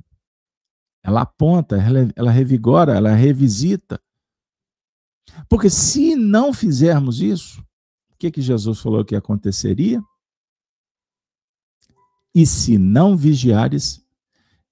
[1.04, 4.00] Ela aponta, ela, ela revigora, ela revisita.
[5.50, 7.62] Porque se não fizermos isso,
[8.12, 10.02] o que, que Jesus falou que aconteceria?
[12.34, 14.04] E se não vigiares,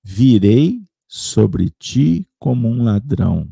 [0.03, 3.49] virei sobre ti como um ladrão,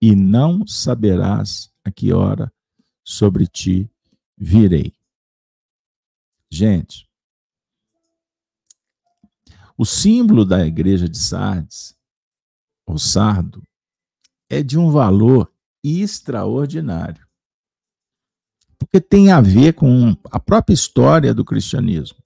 [0.00, 2.52] e não saberás a que hora
[3.04, 3.90] sobre ti
[4.36, 4.94] virei.
[6.50, 7.08] Gente,
[9.76, 11.96] o símbolo da igreja de Sardes,
[12.86, 13.62] o sardo,
[14.48, 15.52] é de um valor
[15.82, 17.26] extraordinário.
[18.78, 22.18] Porque tem a ver com a própria história do cristianismo.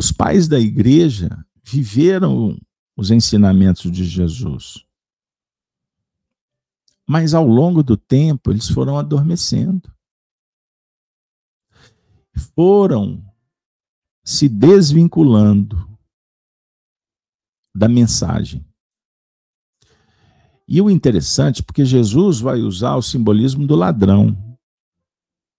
[0.00, 1.28] Os pais da igreja
[1.62, 2.58] viveram
[2.96, 4.82] os ensinamentos de Jesus.
[7.06, 9.94] Mas ao longo do tempo, eles foram adormecendo.
[12.56, 13.22] Foram
[14.24, 15.86] se desvinculando
[17.74, 18.64] da mensagem.
[20.66, 24.34] E o interessante, porque Jesus vai usar o simbolismo do ladrão.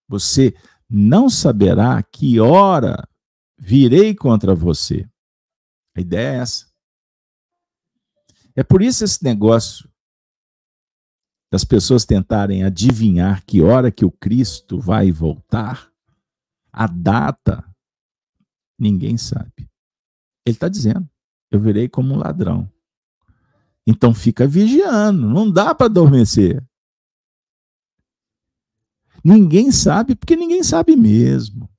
[0.07, 0.55] Você
[0.89, 3.07] não saberá que hora
[3.61, 5.07] virei contra você.
[5.95, 6.65] A ideia é essa.
[8.55, 9.89] É por isso esse negócio
[11.51, 15.91] das pessoas tentarem adivinhar que hora que o Cristo vai voltar,
[16.71, 17.71] a data
[18.81, 19.69] Ninguém sabe.
[20.43, 21.07] Ele está dizendo:
[21.51, 22.67] eu virei como um ladrão.
[23.85, 26.67] Então fica vigiando, não dá para adormecer.
[29.23, 31.69] Ninguém sabe, porque ninguém sabe mesmo.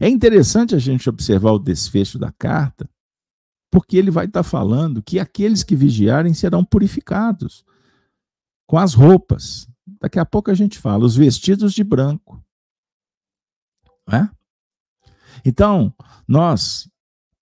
[0.00, 2.88] É interessante a gente observar o desfecho da carta,
[3.70, 7.64] porque ele vai estar tá falando que aqueles que vigiarem serão purificados
[8.66, 9.70] com as roupas,
[10.00, 12.42] Daqui a pouco a gente fala, os vestidos de branco.
[14.10, 14.28] É?
[15.44, 15.94] Então,
[16.26, 16.88] nós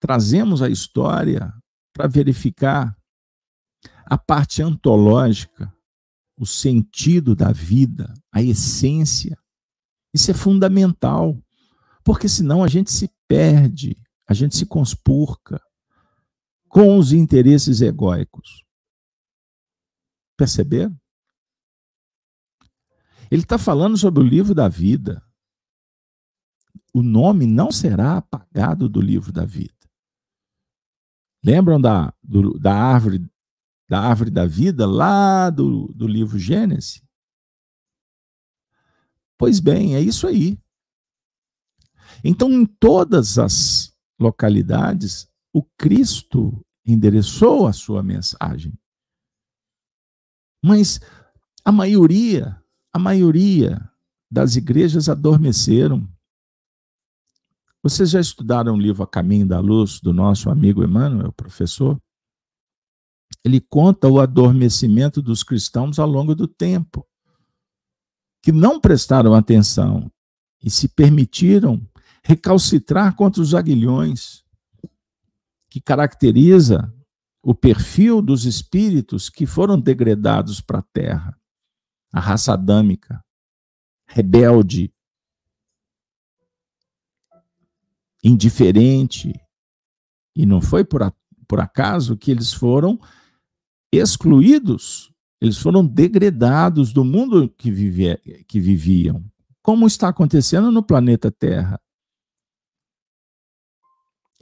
[0.01, 1.55] trazemos a história
[1.93, 2.97] para verificar
[4.05, 5.73] a parte antológica,
[6.37, 9.39] o sentido da vida, a essência.
[10.13, 11.41] Isso é fundamental,
[12.09, 13.95] porque senão a gente se perde,
[14.27, 15.61] a gente se conspurca
[16.67, 18.65] com os interesses egóicos.
[20.35, 20.99] Perceberam?
[23.31, 25.23] Ele está falando sobre o livro da vida.
[26.95, 29.75] O nome não será apagado do livro da vida.
[31.45, 33.31] Lembram da, do, da árvore
[33.87, 37.03] da árvore da vida lá do, do livro Gênesis?
[39.37, 40.59] Pois bem, é isso aí.
[42.25, 48.73] Então, em todas as localidades, o Cristo endereçou a sua mensagem.
[50.63, 51.01] Mas
[51.65, 52.63] a maioria,
[52.93, 53.89] a maioria
[54.31, 56.09] das igrejas adormeceram.
[57.83, 62.01] Vocês já estudaram o livro A Caminho da Luz, do nosso amigo Emmanuel, professor?
[63.45, 67.07] Ele conta o adormecimento dos cristãos ao longo do tempo,
[68.43, 70.11] que não prestaram atenção
[70.63, 71.88] e se permitiram
[72.29, 74.45] recalcitrar contra os aguilhões,
[75.71, 76.95] que caracteriza
[77.43, 81.41] o perfil dos espíritos que foram degradados para a terra.
[82.13, 83.25] A raça adâmica,
[84.07, 84.93] rebelde,
[88.23, 89.33] indiferente.
[90.37, 91.13] E não foi por, a,
[91.47, 93.01] por acaso que eles foram
[93.91, 95.11] excluídos,
[95.41, 99.25] eles foram degradados do mundo que, vivia, que viviam,
[99.63, 101.81] como está acontecendo no planeta Terra.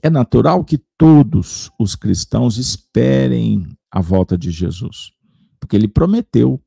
[0.07, 5.11] É natural que todos os cristãos esperem a volta de Jesus,
[5.59, 6.63] porque ele prometeu.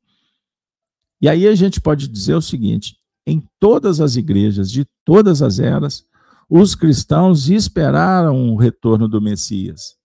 [1.22, 5.58] E aí a gente pode dizer o seguinte: em todas as igrejas de todas as
[5.58, 6.04] eras,
[6.50, 9.96] os cristãos esperaram o retorno do Messias.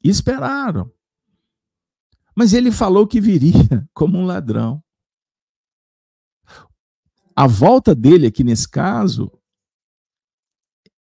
[0.00, 0.92] Esperaram.
[2.36, 4.80] Mas ele falou que viria como um ladrão.
[7.34, 9.39] A volta dele aqui nesse caso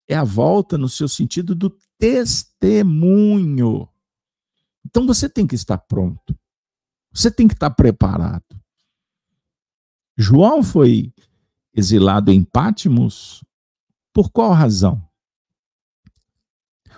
[0.08, 3.88] é a volta no seu sentido do testemunho.
[4.84, 6.38] Então você tem que estar pronto.
[7.12, 8.44] Você tem que estar preparado.
[10.16, 11.12] João foi
[11.74, 13.44] exilado em Pátimos
[14.12, 15.06] por qual razão?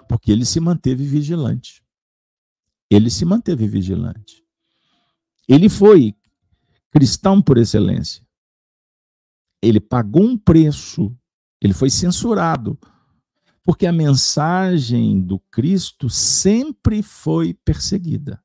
[0.09, 1.83] Porque ele se manteve vigilante.
[2.91, 4.45] Ele se manteve vigilante.
[5.49, 6.15] Ele foi
[6.91, 8.27] cristão por excelência.
[9.61, 11.15] Ele pagou um preço.
[11.61, 12.79] Ele foi censurado.
[13.69, 18.43] Porque a mensagem do Cristo sempre foi perseguida.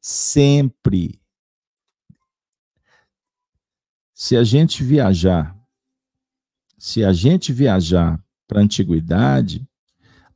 [0.00, 1.20] Sempre.
[4.12, 5.60] Se a gente viajar
[6.78, 9.66] se a gente viajar para a antiguidade,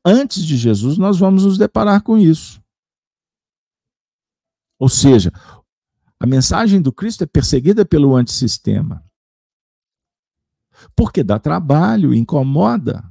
[0.04, 2.60] antes de Jesus, nós vamos nos deparar com isso.
[4.76, 5.30] Ou seja,
[6.18, 9.04] a mensagem do Cristo é perseguida pelo antissistema.
[10.96, 13.04] Porque dá trabalho, incomoda.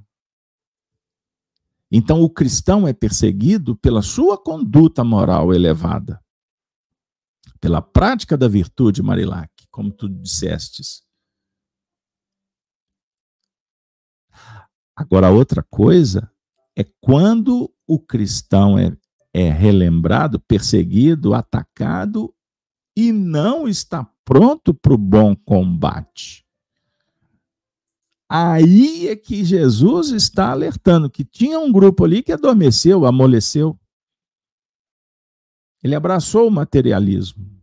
[1.91, 6.21] Então o cristão é perseguido pela sua conduta moral elevada,
[7.61, 11.01] pela prática da virtude, Marilac, como tu dissestes.
[14.95, 16.29] Agora, outra coisa
[16.75, 18.95] é quando o cristão é,
[19.33, 22.33] é relembrado, perseguido, atacado
[22.95, 26.46] e não está pronto para o bom combate.
[28.29, 33.79] Aí é que Jesus está alertando que tinha um grupo ali que adormeceu, amoleceu.
[35.81, 37.57] Ele abraçou o materialismo.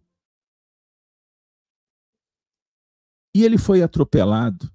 [3.37, 4.73] E ele foi atropelado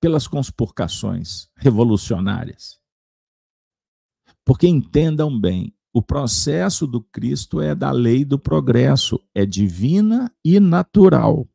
[0.00, 2.80] pelas conspurcações revolucionárias.
[4.44, 10.60] Porque entendam bem, o processo do Cristo é da lei do progresso, é divina e
[10.60, 11.48] natural.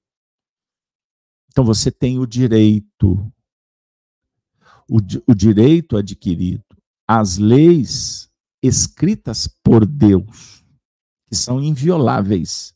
[1.49, 3.31] Então você tem o direito,
[4.89, 4.97] o,
[5.27, 6.63] o direito adquirido,
[7.07, 8.29] as leis
[8.61, 10.63] escritas por Deus,
[11.27, 12.73] que são invioláveis.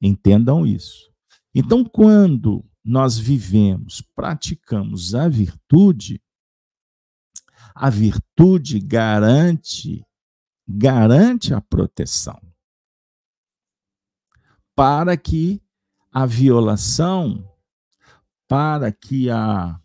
[0.00, 1.10] Entendam isso.
[1.54, 6.20] Então, quando nós vivemos, praticamos a virtude,
[7.74, 10.06] a virtude garante
[10.66, 12.40] garante a proteção
[14.74, 15.62] para que
[16.16, 17.46] a violação,
[18.48, 19.78] para que a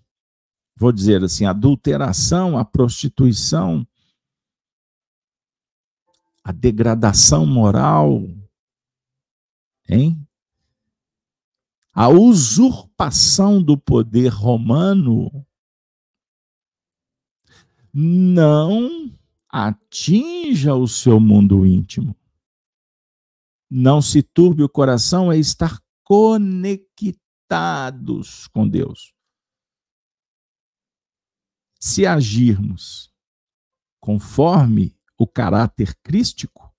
[0.77, 3.85] vou dizer assim, a adulteração, a prostituição,
[6.41, 8.21] a degradação moral,
[9.89, 10.25] Hein?
[11.93, 15.45] A usurpação do poder romano
[17.93, 19.13] não
[19.49, 22.15] atinja o seu mundo íntimo.
[23.69, 25.81] Não se turbe o coração é estar
[26.11, 27.15] conectados
[28.47, 29.13] com Deus.
[31.79, 33.09] Se agirmos
[33.97, 36.69] conforme o caráter crístico,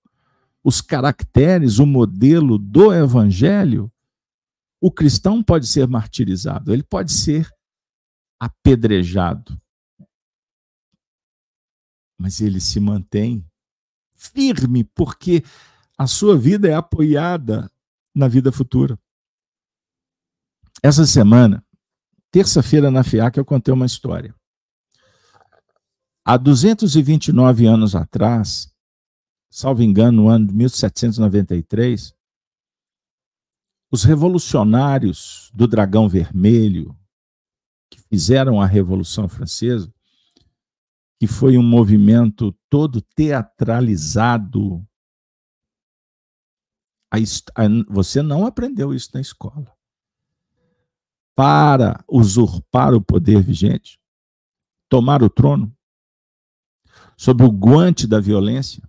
[0.63, 3.91] os caracteres, o modelo do evangelho,
[4.79, 7.51] o cristão pode ser martirizado, ele pode ser
[8.39, 9.59] apedrejado.
[12.19, 13.43] Mas ele se mantém
[14.13, 15.43] firme, porque
[15.97, 17.67] a sua vida é apoiada
[18.13, 18.95] na vida futura.
[20.85, 21.65] Essa semana,
[22.29, 24.35] terça-feira na FIAC, eu contei uma história.
[26.25, 28.69] Há 229 anos atrás,
[29.49, 32.13] salvo engano, no ano de 1793,
[33.89, 36.99] os revolucionários do Dragão Vermelho,
[37.89, 39.93] que fizeram a Revolução Francesa,
[41.17, 44.85] que foi um movimento todo teatralizado.
[47.87, 49.72] Você não aprendeu isso na escola.
[51.35, 53.99] Para usurpar o poder vigente,
[54.87, 55.75] tomar o trono,
[57.17, 58.83] sob o guante da violência,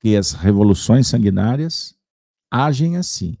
[0.00, 1.96] que as revoluções sanguinárias
[2.50, 3.36] agem assim.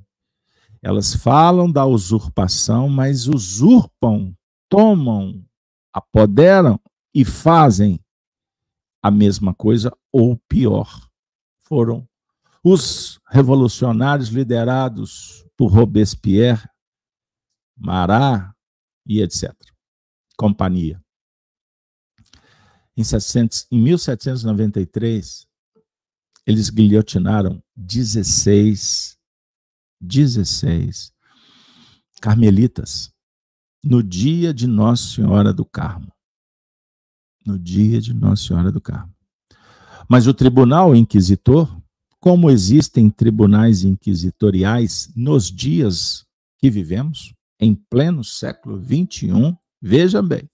[0.82, 4.36] Elas falam da usurpação, mas usurpam,
[4.68, 5.44] tomam,
[5.92, 6.80] apoderam
[7.14, 7.98] e fazem
[9.02, 11.08] a mesma coisa ou pior.
[11.60, 12.06] Foram
[12.62, 16.68] os revolucionários liderados por Robespierre,
[17.76, 18.50] Marat
[19.06, 19.52] e etc.
[20.36, 21.02] Companhia.
[22.96, 25.46] Em, 700, em 1793,
[26.46, 29.16] eles guilhotinaram 16
[30.00, 31.12] 16,
[32.20, 33.10] carmelitas,
[33.82, 36.12] no dia de Nossa Senhora do Carmo.
[37.44, 39.14] No dia de Nossa Senhora do Carmo.
[40.08, 41.80] Mas o tribunal inquisitor,
[42.20, 46.26] como existem tribunais inquisitoriais nos dias
[46.58, 50.48] que vivemos, em pleno século XXI, veja bem,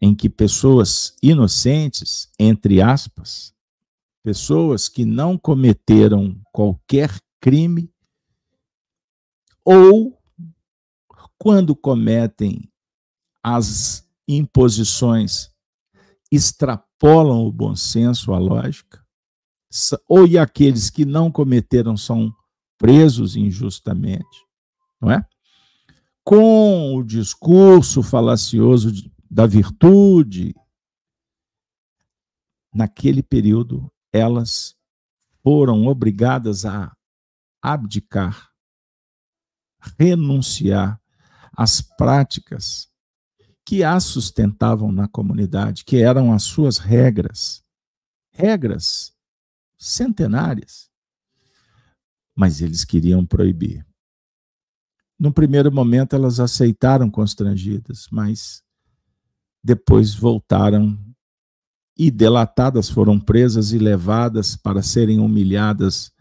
[0.00, 3.54] em que pessoas inocentes, entre aspas,
[4.22, 7.92] pessoas que não cometeram qualquer crime,
[9.64, 10.18] ou
[11.38, 12.70] quando cometem
[13.42, 15.50] as imposições
[16.30, 19.04] extrapolam o bom senso, a lógica,
[20.08, 22.34] ou e aqueles que não cometeram são
[22.78, 24.46] presos injustamente,
[25.04, 25.26] não é?
[26.24, 28.90] Com o discurso falacioso
[29.30, 30.54] da virtude,
[32.72, 34.74] naquele período elas
[35.42, 36.96] foram obrigadas a
[37.60, 38.50] abdicar,
[39.98, 40.98] renunciar
[41.52, 42.88] às práticas
[43.66, 47.62] que as sustentavam na comunidade, que eram as suas regras,
[48.32, 49.14] regras
[49.78, 50.90] centenárias.
[52.34, 53.86] Mas eles queriam proibir.
[55.18, 58.62] No primeiro momento, elas aceitaram constrangidas, mas
[59.62, 60.98] depois voltaram
[61.96, 66.12] e delatadas foram presas e levadas para serem humilhadas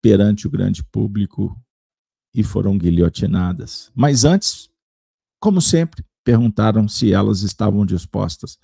[0.00, 1.60] perante o grande público
[2.32, 3.90] e foram guilhotinadas.
[3.94, 4.70] Mas antes,
[5.40, 8.58] como sempre, perguntaram se elas estavam dispostas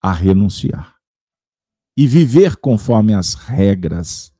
[0.00, 0.96] a renunciar
[1.96, 4.32] e viver conforme as regras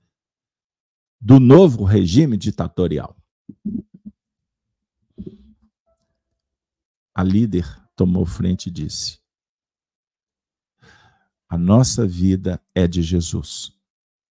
[1.21, 3.17] do novo regime ditatorial.
[7.15, 9.21] A líder tomou frente e disse:
[11.49, 13.73] A nossa vida é de Jesus.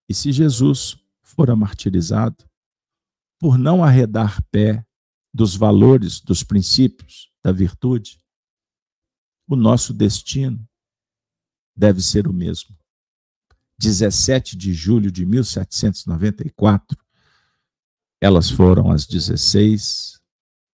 [0.10, 2.46] E se Jesus fora martirizado
[3.40, 4.86] por não arredar pé
[5.34, 8.20] dos valores, dos princípios, da virtude,
[9.48, 10.68] o nosso destino
[11.76, 12.78] deve ser o mesmo.
[13.80, 16.98] 17 de julho de 1794,
[18.22, 20.22] elas foram as 16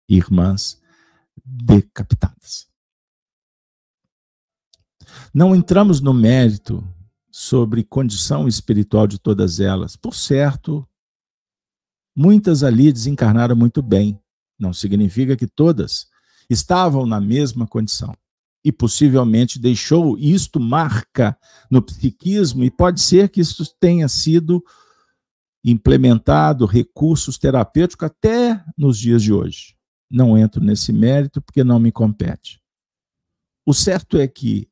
[0.10, 0.82] irmãs
[1.43, 2.67] decapitadas.
[5.33, 6.83] Não entramos no mérito
[7.31, 9.95] sobre condição espiritual de todas elas.
[9.95, 10.88] Por certo,
[12.15, 14.19] muitas ali desencarnaram muito bem.
[14.57, 16.07] Não significa que todas
[16.49, 18.15] estavam na mesma condição.
[18.63, 21.38] E possivelmente deixou isto marca
[21.69, 24.63] no psiquismo, e pode ser que isso tenha sido
[25.63, 29.74] implementado, recursos terapêuticos até nos dias de hoje.
[30.10, 32.62] Não entro nesse mérito porque não me compete.
[33.66, 34.70] O certo é que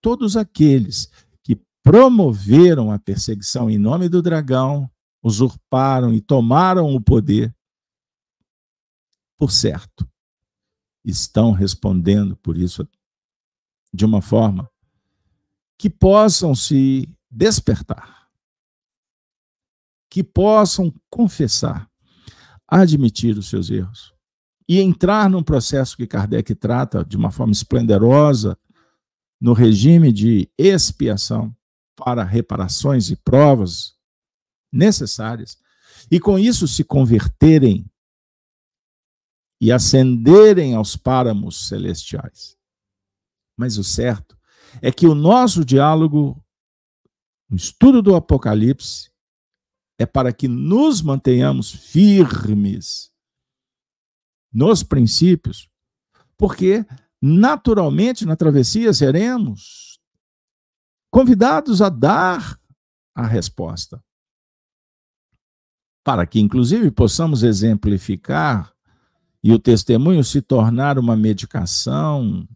[0.00, 1.10] todos aqueles
[1.88, 4.90] promoveram a perseguição em nome do dragão,
[5.22, 7.56] usurparam e tomaram o poder,
[9.38, 10.06] por certo,
[11.02, 12.86] estão respondendo por isso
[13.90, 14.70] de uma forma
[15.78, 18.28] que possam se despertar,
[20.10, 21.90] que possam confessar,
[22.66, 24.14] admitir os seus erros
[24.68, 28.58] e entrar num processo que Kardec trata de uma forma esplendorosa
[29.40, 31.56] no regime de expiação
[31.96, 33.96] para reparações e provas
[34.70, 35.58] necessárias,
[36.10, 37.90] e com isso se converterem
[39.60, 42.56] e ascenderem aos páramos celestiais.
[43.56, 44.38] Mas o certo
[44.82, 46.40] é que o nosso diálogo,
[47.50, 49.10] o estudo do Apocalipse,
[49.98, 53.10] é para que nos mantenhamos firmes
[54.52, 55.68] nos princípios,
[56.36, 56.86] porque
[57.20, 59.98] naturalmente na travessia seremos
[61.10, 62.58] convidados a dar
[63.14, 64.02] a resposta.
[66.04, 68.72] Para que, inclusive, possamos exemplificar
[69.42, 72.48] e o testemunho se tornar uma medicação,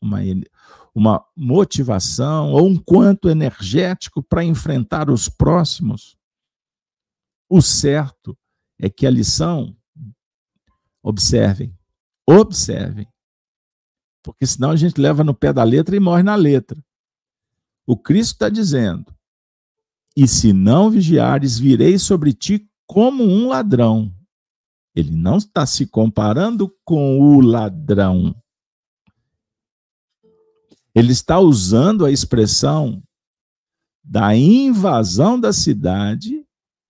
[0.00, 0.18] uma,
[0.94, 6.16] uma motivação ou um quanto energético para enfrentar os próximos.
[7.48, 8.36] O certo
[8.78, 9.76] é que a lição
[11.02, 11.76] Observem.
[12.26, 13.08] Observem.
[14.22, 16.82] Porque senão a gente leva no pé da letra e morre na letra.
[17.84, 19.12] O Cristo está dizendo:
[20.16, 24.14] E se não vigiares, virei sobre ti como um ladrão.
[24.94, 28.36] Ele não está se comparando com o ladrão.
[30.94, 33.02] Ele está usando a expressão
[34.04, 36.46] da invasão da cidade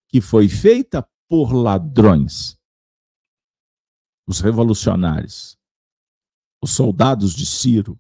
[0.09, 2.59] que foi feita por ladrões
[4.27, 5.59] os revolucionários,
[6.63, 7.99] os soldados de Ciro.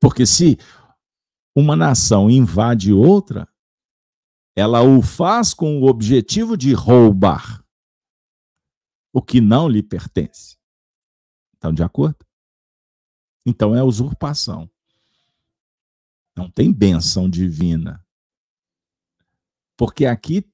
[0.00, 0.58] Porque se
[1.54, 3.48] uma nação invade outra,
[4.56, 7.64] ela o faz com o objetivo de roubar
[9.12, 10.56] o que não lhe pertence.
[11.54, 12.26] Estão de acordo?
[13.44, 14.70] Então é usurpação.
[16.34, 18.04] Não tem benção divina.
[19.76, 20.48] Porque aqui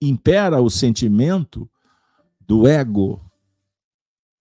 [0.00, 1.70] impera o sentimento
[2.48, 3.22] do ego,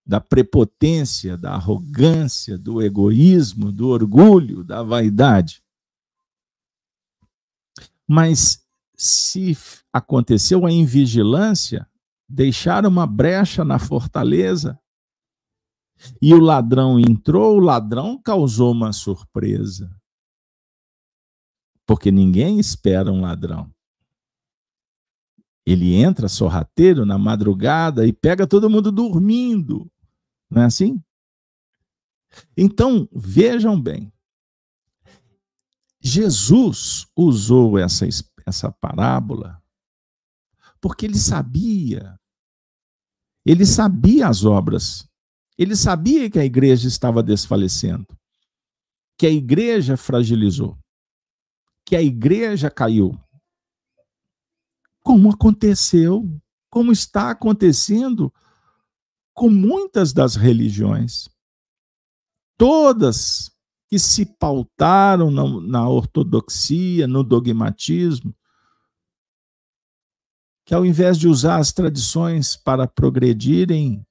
[0.05, 5.61] da prepotência, da arrogância, do egoísmo, do orgulho, da vaidade.
[8.07, 9.57] Mas se
[9.91, 11.85] aconteceu a invigilância,
[12.27, 14.79] deixaram uma brecha na fortaleza
[16.21, 19.93] e o ladrão entrou, o ladrão causou uma surpresa.
[21.85, 23.73] Porque ninguém espera um ladrão.
[25.67, 29.91] Ele entra sorrateiro na madrugada e pega todo mundo dormindo.
[30.49, 31.03] Não é assim?
[32.55, 34.09] Então, vejam bem.
[35.99, 38.07] Jesus usou essa,
[38.45, 39.61] essa parábola
[40.79, 42.17] porque ele sabia.
[43.45, 45.05] Ele sabia as obras.
[45.57, 48.07] Ele sabia que a igreja estava desfalecendo.
[49.17, 50.77] Que a igreja fragilizou.
[51.83, 53.19] Que a igreja caiu
[55.07, 56.29] como aconteceu,
[56.69, 58.29] como está acontecendo
[59.33, 61.29] com muitas das religiões.
[62.57, 63.49] Todas
[63.87, 68.35] que se pautaram na, na ortodoxia, no dogmatismo,
[70.65, 74.05] que ao invés de usar as tradições para progredirem,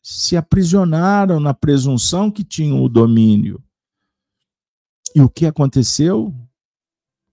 [0.00, 3.60] se aprisionaram na presunção que tinham o domínio.
[5.16, 6.32] E o que aconteceu?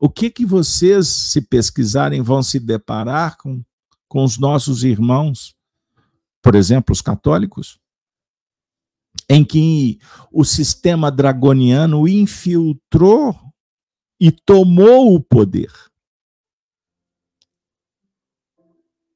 [0.04, 3.64] O que que vocês, se pesquisarem, vão se deparar com,
[4.06, 5.56] com os nossos irmãos,
[6.42, 7.80] por exemplo, os católicos?
[9.30, 10.00] Em que
[10.30, 13.34] o sistema dragoniano infiltrou
[14.20, 15.72] e tomou o poder.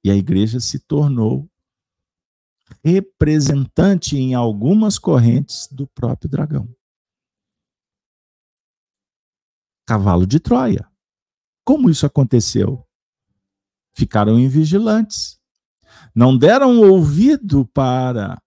[0.05, 1.49] E a igreja se tornou
[2.81, 6.76] representante em algumas correntes do próprio dragão.
[9.87, 10.85] Cavalo de Troia.
[11.63, 12.85] Como isso aconteceu?
[13.95, 15.39] Ficaram invigilantes.
[16.13, 18.39] Não deram ouvido para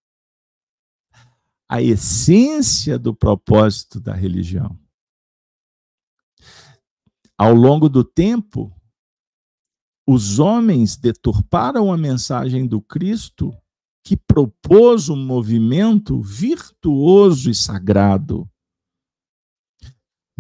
[1.69, 4.79] a essência do propósito da religião.
[7.39, 8.71] Ao longo do tempo,
[10.07, 13.57] os homens deturparam a mensagem do Cristo
[14.05, 18.51] que propôs um movimento virtuoso e sagrado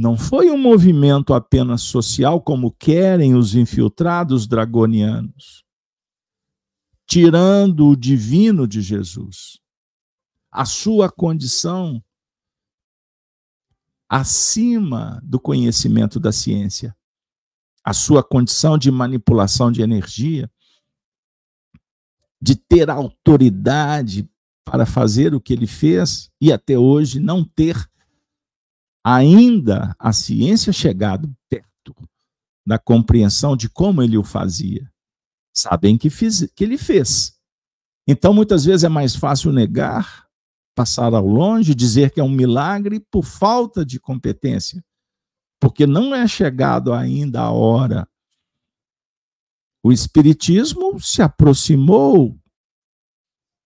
[0.01, 5.63] não foi um movimento apenas social, como querem os infiltrados dragonianos,
[7.07, 9.61] tirando o divino de Jesus,
[10.51, 12.03] a sua condição
[14.09, 16.97] acima do conhecimento da ciência.
[17.85, 20.51] a sua condição de manipulação de energia,
[22.41, 24.27] de ter autoridade
[24.65, 27.91] para fazer o que ele fez e até hoje não ter
[29.05, 31.95] ainda a ciência chegado perto
[32.67, 34.91] da compreensão de como ele o fazia.
[35.53, 37.37] Sabem que, fiz, que ele fez.
[38.07, 40.27] Então, muitas vezes é mais fácil negar,
[40.75, 44.85] passar ao longe, dizer que é um milagre por falta de competência,
[45.61, 48.09] porque não é chegado ainda a hora.
[49.83, 52.39] O Espiritismo se aproximou,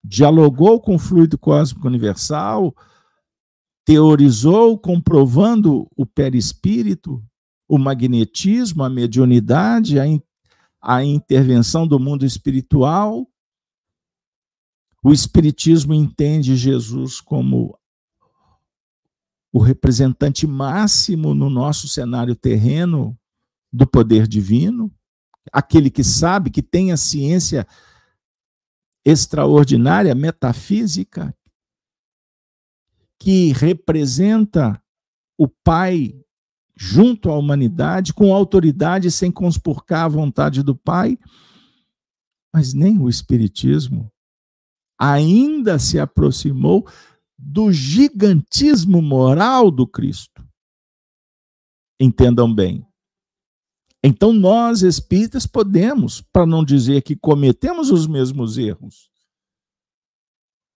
[0.02, 2.74] dialogou com o fluido cósmico universal,
[3.84, 7.22] teorizou comprovando o perispírito,
[7.68, 10.22] o magnetismo, a mediunidade, a, in,
[10.80, 13.28] a intervenção do mundo espiritual.
[15.02, 17.78] O Espiritismo entende Jesus como
[19.52, 23.16] o representante máximo no nosso cenário terreno
[23.72, 24.90] do poder divino,
[25.52, 27.66] aquele que sabe, que tem a ciência
[29.04, 31.36] extraordinária, metafísica,
[33.20, 34.80] que representa
[35.38, 36.18] o Pai
[36.76, 41.18] junto à humanidade, com autoridade, sem conspurcar a vontade do Pai,
[42.52, 44.10] mas nem o Espiritismo
[44.98, 46.86] ainda se aproximou
[47.36, 50.46] do gigantismo moral do Cristo.
[52.00, 52.86] Entendam bem.
[54.02, 59.10] Então, nós espíritas podemos, para não dizer que cometemos os mesmos erros,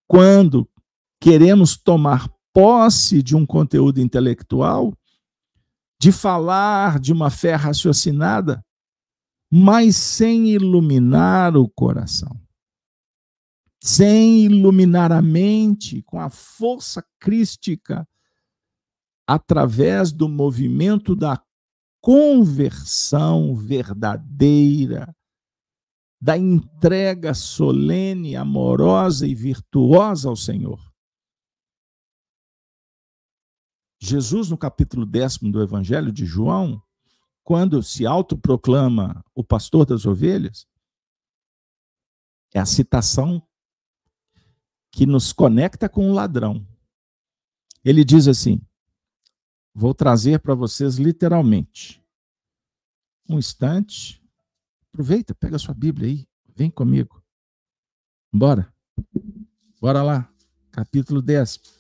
[0.09, 0.69] quando
[1.21, 4.93] queremos tomar posse de um conteúdo intelectual,
[6.01, 8.65] de falar de uma fé raciocinada,
[9.51, 12.41] mas sem iluminar o coração,
[13.83, 18.07] sem iluminar a mente com a força crística
[19.27, 21.43] através do movimento da
[22.01, 25.15] conversão verdadeira,
[26.21, 30.88] da entrega solene, amorosa e virtuosa ao Senhor.
[33.99, 36.81] Jesus, no capítulo décimo do Evangelho de João,
[37.43, 40.67] quando se autoproclama o pastor das ovelhas,
[42.55, 43.43] é a citação
[44.91, 46.67] que nos conecta com o ladrão.
[47.85, 48.61] Ele diz assim:
[49.75, 52.03] Vou trazer para vocês literalmente.
[53.29, 54.23] Um instante.
[54.93, 57.23] Aproveita, pega a sua Bíblia aí, vem comigo.
[58.33, 58.73] Bora.
[59.81, 60.33] Bora lá.
[60.71, 61.78] Capítulo 10.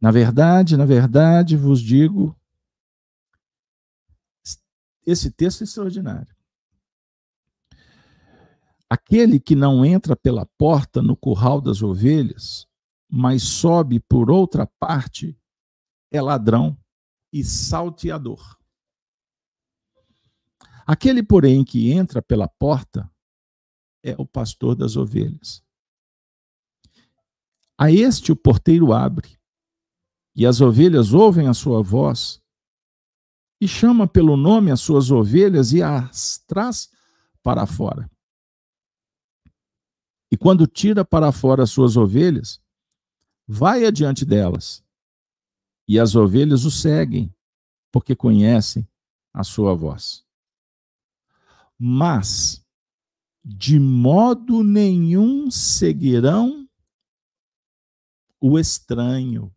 [0.00, 2.38] Na verdade, na verdade, vos digo,
[5.06, 6.34] esse texto é extraordinário.
[8.88, 12.66] Aquele que não entra pela porta no curral das ovelhas,
[13.08, 15.36] mas sobe por outra parte,
[16.10, 16.78] é ladrão
[17.32, 18.56] e salteador.
[20.86, 23.10] Aquele, porém, que entra pela porta
[24.04, 25.64] é o pastor das ovelhas.
[27.76, 29.35] A este o porteiro abre,
[30.36, 32.42] e as ovelhas ouvem a sua voz,
[33.58, 36.90] e chama pelo nome as suas ovelhas e as traz
[37.42, 38.10] para fora.
[40.30, 42.60] E quando tira para fora as suas ovelhas,
[43.48, 44.84] vai adiante delas,
[45.88, 47.34] e as ovelhas o seguem,
[47.90, 48.86] porque conhecem
[49.32, 50.22] a sua voz.
[51.78, 52.62] Mas,
[53.42, 56.68] de modo nenhum seguirão
[58.38, 59.55] o estranho,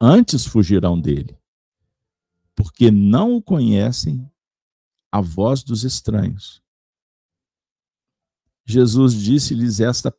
[0.00, 1.38] antes fugirão dele,
[2.54, 4.30] porque não o conhecem
[5.10, 6.62] a voz dos estranhos.
[8.66, 10.12] Jesus disse-lhes esta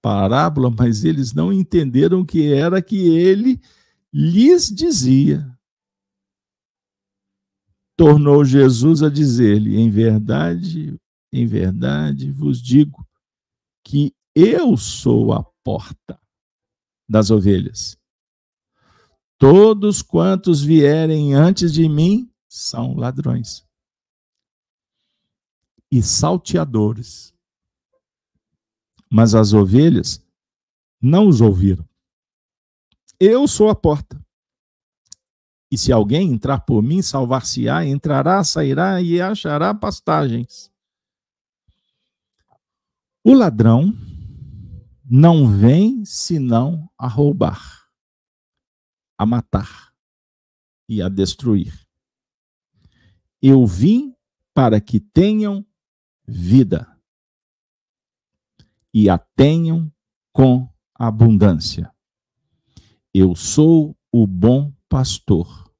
[0.00, 3.60] parábola, mas eles não entenderam que era que ele
[4.12, 5.46] lhes dizia.
[7.96, 10.96] Tornou Jesus a dizer-lhe: Em verdade,
[11.32, 13.04] em verdade vos digo
[13.84, 16.18] que eu sou a porta
[17.08, 17.99] das ovelhas.
[19.40, 23.66] Todos quantos vierem antes de mim são ladrões
[25.90, 27.32] e salteadores.
[29.08, 30.22] Mas as ovelhas
[31.00, 31.88] não os ouviram.
[33.18, 34.22] Eu sou a porta.
[35.70, 40.70] E se alguém entrar por mim, salvar-se-á, entrará, sairá e achará pastagens.
[43.24, 43.96] O ladrão
[45.02, 47.79] não vem senão a roubar
[49.20, 49.92] a matar
[50.88, 51.86] e a destruir.
[53.42, 54.16] Eu vim
[54.54, 55.62] para que tenham
[56.26, 56.90] vida
[58.94, 59.92] e a tenham
[60.32, 61.94] com abundância.
[63.12, 65.70] Eu sou o bom pastor.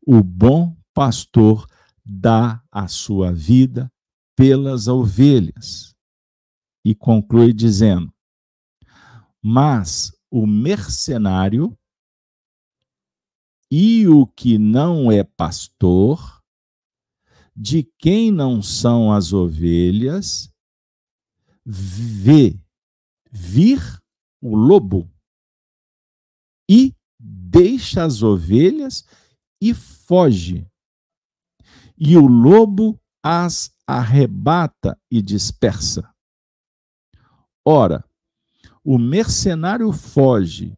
[0.00, 1.66] O bom pastor
[2.02, 3.92] dá a sua vida
[4.34, 5.94] pelas ovelhas.
[6.82, 8.10] E conclui dizendo:
[9.42, 11.78] Mas o mercenário
[13.70, 16.42] e o que não é pastor,
[17.56, 20.52] de quem não são as ovelhas,
[21.64, 22.58] vê
[23.30, 23.80] vir
[24.42, 25.10] o lobo
[26.68, 29.04] e deixa as ovelhas
[29.60, 30.66] e foge.
[31.96, 36.12] E o lobo as arrebata e dispersa.
[37.64, 38.04] Ora,
[38.82, 40.76] o mercenário foge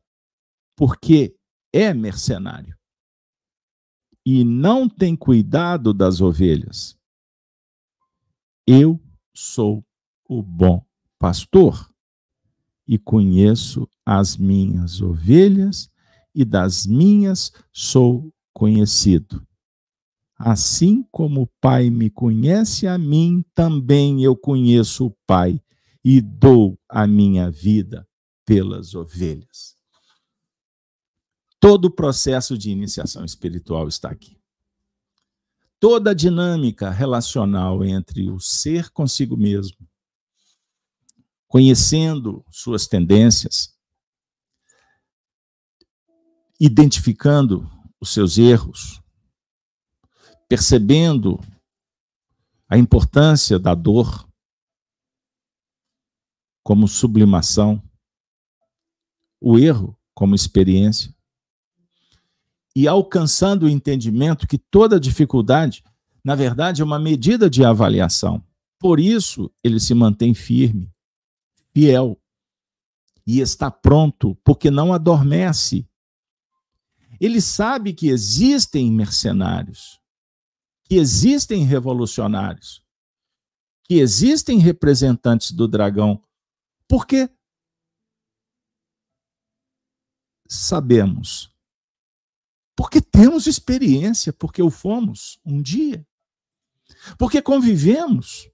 [0.76, 1.34] porque
[1.72, 2.76] é mercenário
[4.27, 6.99] e não tem cuidado das ovelhas.
[8.66, 9.01] Eu
[9.33, 9.87] sou
[10.29, 10.85] o bom
[11.16, 11.89] pastor
[12.89, 15.89] e conheço as minhas ovelhas
[16.35, 19.47] e das minhas sou conhecido.
[20.37, 25.62] Assim como o Pai me conhece a mim, também eu conheço o Pai
[26.05, 28.07] e dou a minha vida
[28.45, 29.76] pelas ovelhas.
[31.59, 34.38] Todo o processo de iniciação espiritual está aqui.
[35.80, 39.76] Toda a dinâmica relacional entre o ser consigo mesmo,
[41.46, 43.74] conhecendo suas tendências,
[46.59, 49.00] identificando os seus erros,
[50.48, 51.40] percebendo
[52.68, 54.28] a importância da dor
[56.62, 57.82] como sublimação,
[59.40, 61.15] o erro como experiência,
[62.77, 65.83] e alcançando o entendimento que toda dificuldade,
[66.22, 68.45] na verdade, é uma medida de avaliação.
[68.79, 70.93] Por isso, ele se mantém firme,
[71.72, 72.20] fiel
[73.27, 75.89] e está pronto, porque não adormece.
[77.18, 79.99] Ele sabe que existem mercenários,
[80.85, 82.85] que existem revolucionários,
[83.85, 86.22] que existem representantes do dragão,
[86.87, 87.31] porque
[90.47, 91.55] sabemos,
[92.77, 96.07] porque temos experiência, porque o fomos um dia,
[97.18, 98.51] porque convivemos,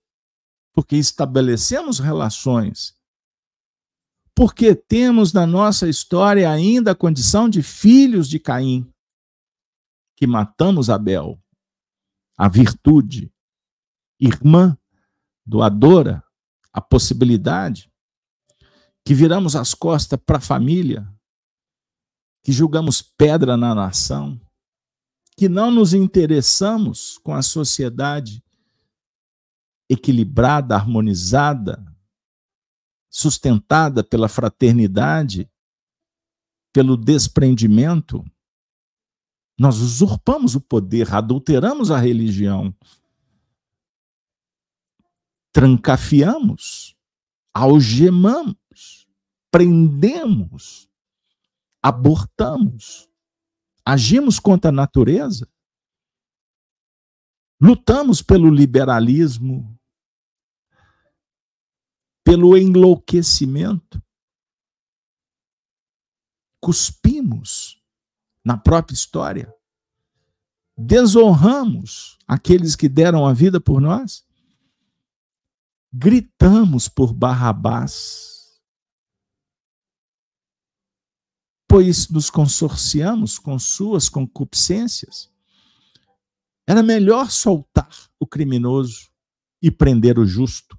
[0.72, 2.96] porque estabelecemos relações,
[4.34, 8.88] porque temos na nossa história ainda a condição de filhos de Caim,
[10.16, 11.38] que matamos Abel
[12.36, 13.32] a virtude,
[14.18, 14.76] irmã
[15.44, 16.24] doadora,
[16.72, 17.92] a possibilidade,
[19.04, 21.06] que viramos as costas para a família,
[22.42, 24.40] que julgamos pedra na nação,
[25.36, 28.42] que não nos interessamos com a sociedade
[29.88, 31.84] equilibrada, harmonizada,
[33.08, 35.48] sustentada pela fraternidade,
[36.72, 38.24] pelo desprendimento,
[39.58, 42.74] nós usurpamos o poder, adulteramos a religião,
[45.52, 46.96] trancafiamos,
[47.52, 49.06] algemamos,
[49.50, 50.88] prendemos,
[51.82, 53.10] abortamos,
[53.84, 55.48] agimos contra a natureza,
[57.60, 59.78] lutamos pelo liberalismo,
[62.24, 64.00] pelo enlouquecimento,
[66.60, 67.82] cuspimos
[68.44, 69.52] na própria história.
[70.76, 74.24] Desonramos aqueles que deram a vida por nós.
[75.92, 78.31] Gritamos por Barrabás,
[81.72, 85.30] pois nos consorciamos com suas concupiscências.
[86.68, 87.88] Era melhor soltar
[88.20, 89.10] o criminoso
[89.62, 90.78] e prender o justo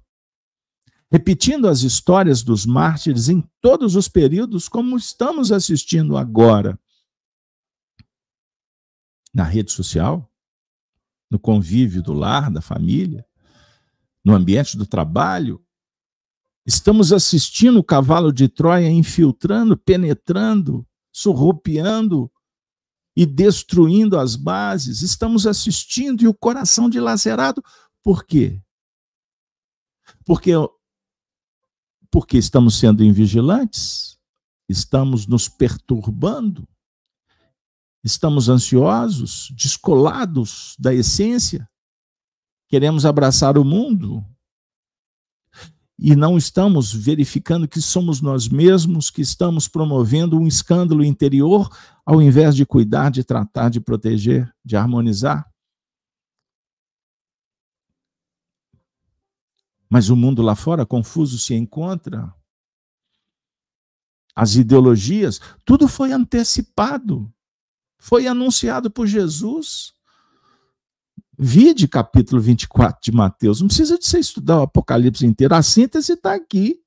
[1.10, 6.76] repetindo as histórias dos mártires em todos os períodos, como estamos assistindo agora
[9.32, 10.28] na rede social,
[11.30, 13.24] no convívio do lar, da família,
[14.24, 15.63] no ambiente do trabalho.
[16.66, 22.30] Estamos assistindo o cavalo de Troia infiltrando, penetrando, surrupiando
[23.16, 25.02] e destruindo as bases.
[25.02, 27.62] Estamos assistindo e o coração dilacerado.
[28.02, 28.62] Por quê?
[30.24, 30.52] Porque
[32.10, 34.16] porque estamos sendo invigilantes,
[34.68, 36.64] estamos nos perturbando,
[38.04, 41.66] Estamos ansiosos, descolados da essência,
[42.68, 44.22] queremos abraçar o mundo
[45.98, 51.68] e não estamos verificando que somos nós mesmos que estamos promovendo um escândalo interior
[52.04, 55.48] ao invés de cuidar, de tratar, de proteger, de harmonizar.
[59.88, 62.34] Mas o mundo lá fora confuso se encontra.
[64.34, 67.32] As ideologias, tudo foi antecipado
[68.04, 69.93] foi anunciado por Jesus.
[71.38, 73.60] Vide capítulo 24 de Mateus.
[73.60, 75.54] Não precisa de você estudar o Apocalipse inteiro.
[75.54, 76.80] A síntese está aqui.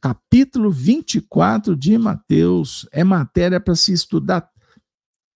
[0.00, 2.88] Capítulo 24 de Mateus.
[2.92, 4.50] É matéria para se estudar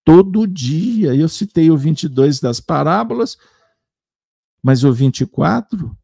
[0.04, 1.14] todo dia.
[1.14, 3.36] Eu citei o 22 das parábolas,
[4.62, 5.94] mas o 24,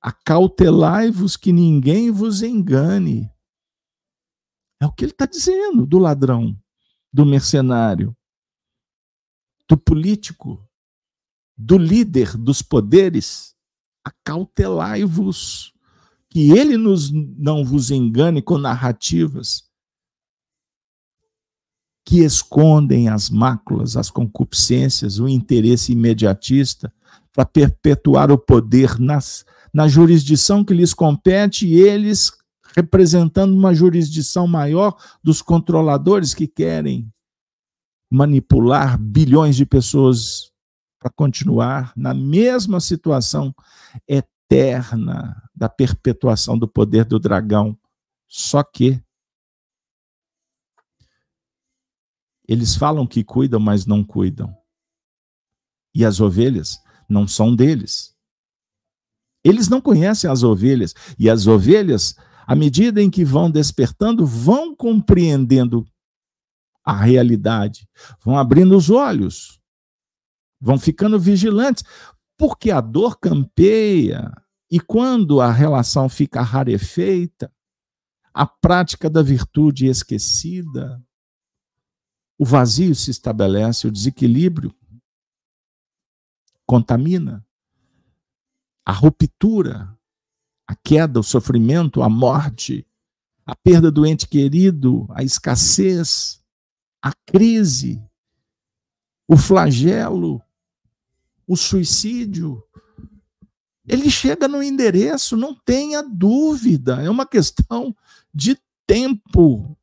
[0.00, 3.30] acautelai-vos que ninguém vos engane.
[4.80, 6.56] É o que ele está dizendo do ladrão,
[7.12, 8.16] do mercenário,
[9.68, 10.62] do político,
[11.56, 13.54] do líder dos poderes.
[14.04, 15.72] Acautelai-vos,
[16.30, 19.66] que ele nos, não vos engane com narrativas
[22.06, 26.92] que escondem as máculas, as concupiscências, o interesse imediatista
[27.32, 29.44] para perpetuar o poder nas,
[29.74, 32.32] na jurisdição que lhes compete e eles
[32.76, 37.10] representando uma jurisdição maior dos controladores que querem
[38.10, 40.52] manipular bilhões de pessoas
[40.98, 43.54] para continuar na mesma situação
[44.08, 47.78] eterna da perpetuação do poder do dragão.
[48.28, 49.02] Só que
[52.48, 54.56] Eles falam que cuidam, mas não cuidam.
[55.94, 56.78] E as ovelhas
[57.08, 58.14] não são deles.
[59.42, 60.94] Eles não conhecem as ovelhas.
[61.18, 62.14] E as ovelhas,
[62.46, 65.84] à medida em que vão despertando, vão compreendendo
[66.86, 67.88] a realidade,
[68.24, 69.60] vão abrindo os olhos,
[70.60, 71.82] vão ficando vigilantes,
[72.38, 74.32] porque a dor campeia.
[74.70, 77.52] E quando a relação fica rarefeita,
[78.32, 81.02] a prática da virtude esquecida,
[82.38, 84.72] o vazio se estabelece, o desequilíbrio
[86.64, 87.44] contamina,
[88.84, 89.96] a ruptura,
[90.68, 92.86] a queda, o sofrimento, a morte,
[93.44, 96.44] a perda do ente querido, a escassez,
[97.06, 98.02] a crise,
[99.28, 100.42] o flagelo,
[101.46, 102.60] o suicídio.
[103.86, 107.94] Ele chega no endereço, não tenha dúvida, é uma questão
[108.34, 109.78] de tempo.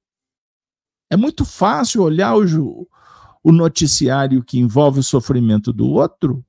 [1.09, 2.89] É muito fácil olhar o,
[3.41, 6.45] o noticiário que envolve o sofrimento do outro,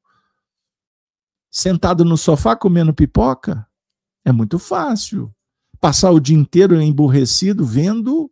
[1.48, 3.64] sentado no sofá comendo pipoca.
[4.24, 5.32] É muito fácil.
[5.80, 8.28] Passar o dia inteiro emburrecido vendo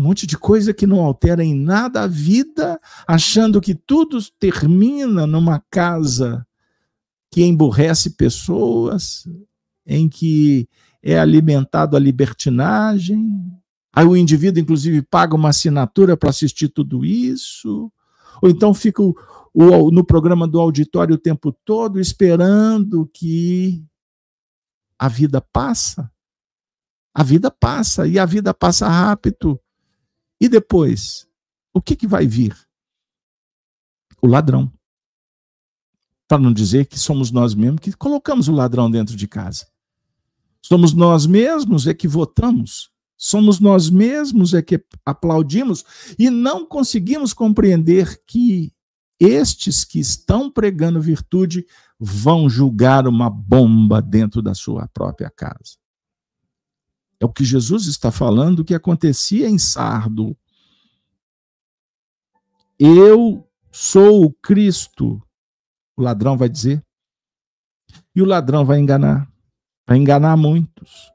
[0.00, 5.26] um monte de coisa que não altera em nada a vida, achando que tudo termina
[5.26, 6.46] numa casa
[7.30, 9.28] que emburrece pessoas,
[9.86, 10.68] em que
[11.02, 13.30] é alimentado a libertinagem,
[13.92, 17.92] Aí o indivíduo, inclusive, paga uma assinatura para assistir tudo isso.
[18.40, 19.14] Ou então fica o,
[19.52, 23.84] o, no programa do auditório o tempo todo esperando que
[24.98, 26.10] a vida passa.
[27.12, 29.60] A vida passa e a vida passa rápido.
[30.40, 31.28] E depois,
[31.74, 32.56] o que, que vai vir?
[34.22, 34.72] O ladrão.
[36.26, 39.66] Para não dizer que somos nós mesmos que colocamos o ladrão dentro de casa.
[40.62, 42.90] Somos nós mesmos é que votamos
[43.22, 45.84] Somos nós mesmos é que aplaudimos
[46.18, 48.72] e não conseguimos compreender que
[49.20, 51.66] estes que estão pregando virtude
[51.98, 55.76] vão julgar uma bomba dentro da sua própria casa.
[57.20, 60.36] É o que Jesus está falando que acontecia em Sardo.
[62.78, 65.22] Eu sou o Cristo,
[65.96, 66.84] o ladrão vai dizer.
[68.16, 69.30] E o ladrão vai enganar,
[69.86, 71.12] vai enganar muitos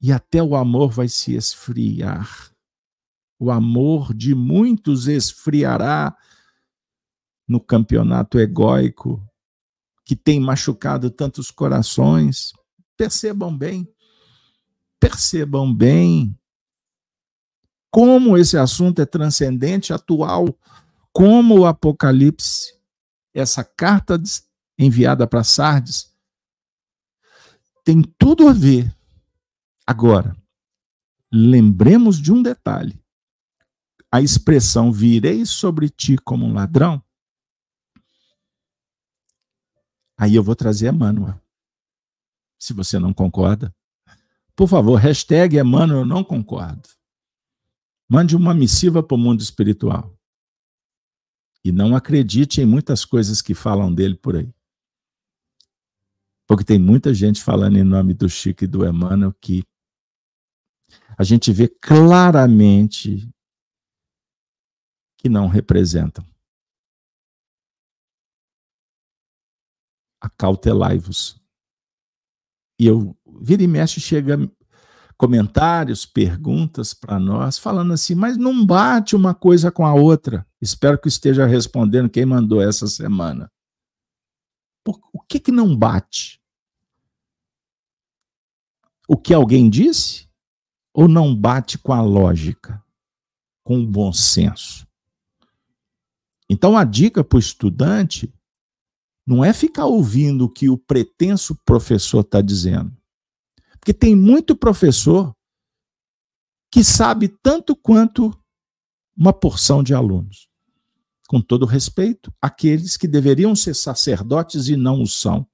[0.00, 2.52] e até o amor vai se esfriar.
[3.38, 6.16] O amor de muitos esfriará
[7.46, 9.24] no campeonato egóico
[10.04, 12.52] que tem machucado tantos corações.
[12.96, 13.86] Percebam bem,
[15.00, 16.38] percebam bem
[17.90, 20.46] como esse assunto é transcendente, atual,
[21.12, 22.78] como o Apocalipse,
[23.32, 24.20] essa carta
[24.78, 26.14] enviada para Sardes,
[27.84, 28.94] tem tudo a ver
[29.88, 30.36] Agora,
[31.32, 33.02] lembremos de um detalhe.
[34.12, 37.02] A expressão virei sobre ti como um ladrão.
[40.14, 41.40] Aí eu vou trazer Emmanuel.
[42.58, 43.74] Se você não concorda,
[44.58, 46.88] por favor, hashtag Emmanuel não concordo.
[48.10, 50.18] Mande uma missiva para o mundo espiritual.
[51.64, 54.52] E não acredite em muitas coisas que falam dele por aí.
[56.44, 59.62] Porque tem muita gente falando em nome do Chico e do Emmanuel que
[61.16, 63.30] a gente vê claramente
[65.18, 66.26] que não representam.
[70.20, 71.40] Acautelai-vos.
[72.80, 74.50] E eu, vira e mexe, chega
[75.16, 80.46] comentários, perguntas para nós, falando assim, mas não bate uma coisa com a outra.
[80.60, 83.50] Espero que esteja respondendo quem mandou essa semana.
[84.84, 86.40] Por, o que que não bate?
[89.08, 90.28] O que alguém disse?
[90.94, 92.82] Ou não bate com a lógica,
[93.64, 94.86] com o bom senso?
[96.48, 98.32] Então a dica para o estudante
[99.26, 102.97] não é ficar ouvindo o que o pretenso professor está dizendo.
[103.78, 105.34] Porque tem muito professor
[106.70, 108.36] que sabe tanto quanto
[109.16, 110.48] uma porção de alunos.
[111.28, 115.46] Com todo respeito, aqueles que deveriam ser sacerdotes e não o são.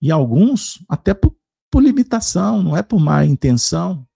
[0.00, 1.34] E alguns, até por,
[1.70, 4.06] por limitação, não é por má intenção,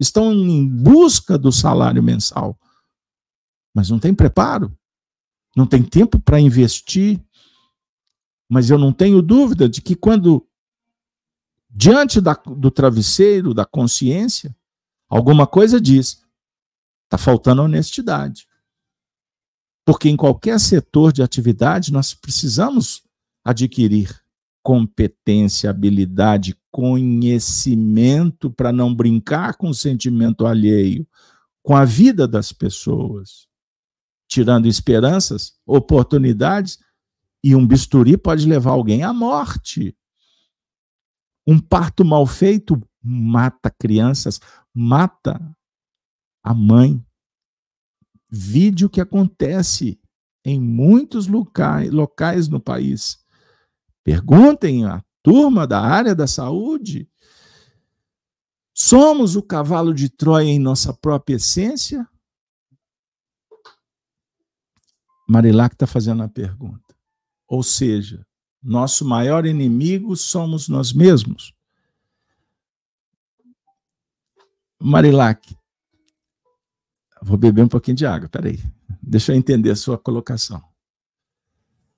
[0.00, 2.58] estão em busca do salário mensal,
[3.74, 4.76] mas não tem preparo,
[5.56, 7.20] não tem tempo para investir.
[8.50, 10.47] Mas eu não tenho dúvida de que quando,
[11.70, 14.54] diante da, do travesseiro, da consciência,
[15.08, 16.22] alguma coisa diz,
[17.04, 18.46] está faltando honestidade.
[19.84, 23.02] Porque em qualquer setor de atividade nós precisamos
[23.44, 24.22] adquirir
[24.62, 31.06] competência, habilidade, conhecimento para não brincar com o sentimento alheio,
[31.62, 33.48] com a vida das pessoas
[34.28, 36.78] tirando esperanças, oportunidades,
[37.42, 39.96] e um bisturi pode levar alguém à morte.
[41.50, 44.38] Um parto mal feito mata crianças,
[44.74, 45.40] mata
[46.42, 47.02] a mãe.
[48.28, 49.98] Vídeo que acontece
[50.44, 53.24] em muitos locais, locais no país.
[54.04, 57.10] Perguntem à turma da área da saúde.
[58.74, 62.06] Somos o cavalo de Troia em nossa própria essência?
[65.26, 66.94] Marilac está fazendo a pergunta.
[67.46, 68.27] Ou seja,
[68.62, 71.54] nosso maior inimigo somos nós mesmos.
[74.80, 75.56] Marilac,
[77.22, 78.58] vou beber um pouquinho de água, peraí.
[79.02, 80.62] Deixa eu entender a sua colocação.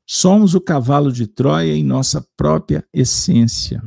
[0.06, 3.82] Somos o cavalo de Troia em nossa própria essência.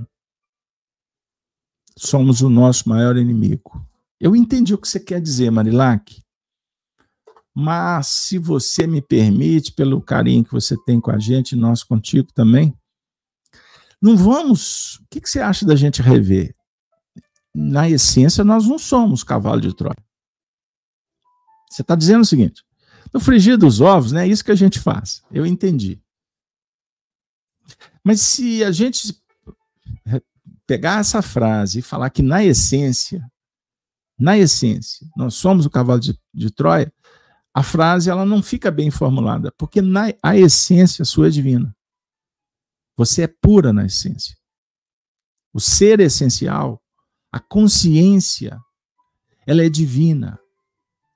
[1.98, 3.86] Somos o nosso maior inimigo.
[4.20, 6.23] Eu entendi o que você quer dizer, Marilac.
[7.56, 12.32] Mas, se você me permite, pelo carinho que você tem com a gente, nós contigo
[12.34, 12.76] também,
[14.02, 14.96] não vamos.
[14.96, 16.56] O que, que você acha da gente rever?
[17.54, 19.96] Na essência, nós não somos cavalo de Troia.
[21.70, 22.64] Você está dizendo o seguinte:
[23.14, 25.24] no frigir dos ovos, né, é isso que a gente faz.
[25.32, 26.02] Eu entendi.
[28.04, 29.16] Mas se a gente
[30.68, 33.26] pegar essa frase e falar que na essência,
[34.20, 36.92] na essência, nós somos o cavalo de, de Troia,
[37.54, 41.76] a frase ela não fica bem formulada, porque na, a essência sua é divina.
[42.98, 44.36] Você é pura na essência.
[45.54, 46.82] O ser essencial,
[47.32, 48.60] a consciência,
[49.46, 50.40] ela é divina.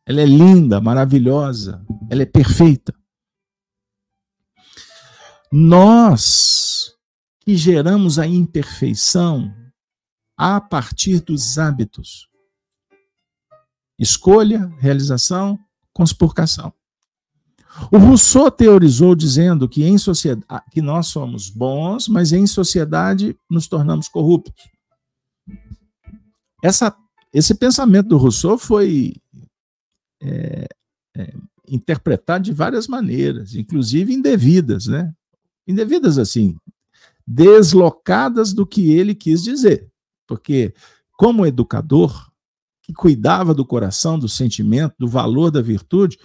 [0.06, 2.94] Ela é linda, maravilhosa, ela é perfeita.
[5.52, 6.96] Nós
[7.42, 9.54] que geramos a imperfeição
[10.38, 12.30] a partir dos hábitos.
[13.98, 15.58] Escolha, realização,
[15.98, 16.72] conspurcação.
[17.92, 23.68] O Rousseau teorizou dizendo que em sociedade que nós somos bons, mas em sociedade nos
[23.68, 24.54] tornamos corruptos.
[26.64, 26.96] Essa,
[27.34, 29.16] esse pensamento do Rousseau foi
[30.22, 30.68] é,
[31.16, 31.34] é,
[31.68, 35.12] interpretado de várias maneiras, inclusive indevidas, né?
[35.68, 36.56] Indevidas assim,
[37.26, 39.90] deslocadas do que ele quis dizer.
[40.28, 40.76] Porque,
[41.14, 42.27] como educador,
[42.88, 46.18] que cuidava do coração, do sentimento, do valor da virtude,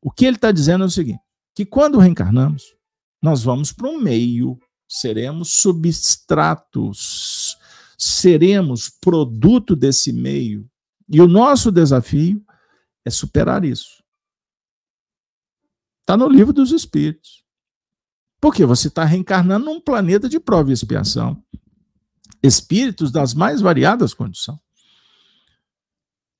[0.00, 1.20] o que ele está dizendo é o seguinte:
[1.52, 2.76] que quando reencarnamos,
[3.20, 4.56] nós vamos para um meio,
[4.88, 7.58] seremos substratos,
[7.98, 10.70] seremos produto desse meio.
[11.08, 12.40] E o nosso desafio
[13.04, 14.00] é superar isso.
[16.00, 17.44] Está no livro dos Espíritos.
[18.40, 21.42] Porque você está reencarnando num planeta de prova e expiação.
[22.40, 24.67] Espíritos das mais variadas condições.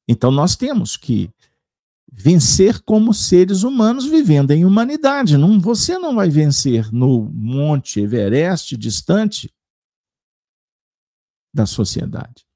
[0.09, 1.31] Então nós temos que
[2.11, 5.37] vencer como seres humanos vivendo em humanidade.
[5.37, 9.53] Não, você não vai vencer no Monte Everest distante
[11.53, 12.47] da sociedade.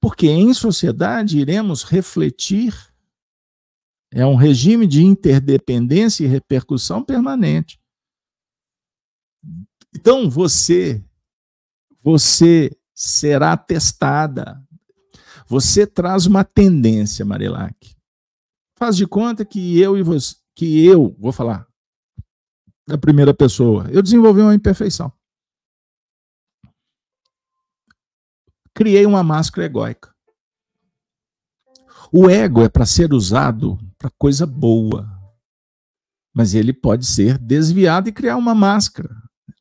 [0.00, 2.74] Porque em sociedade iremos refletir
[4.16, 7.80] é um regime de interdependência e repercussão permanente.
[9.92, 11.04] Então você
[12.00, 14.63] você será testada
[15.46, 17.94] você traz uma tendência, Marilac.
[18.76, 21.66] Faz de conta que eu e você, que eu, vou falar
[22.86, 25.12] da primeira pessoa, eu desenvolvi uma imperfeição.
[28.74, 30.12] criei uma máscara egóica.
[32.12, 35.08] O ego é para ser usado para coisa boa,
[36.34, 39.14] mas ele pode ser desviado e criar uma máscara.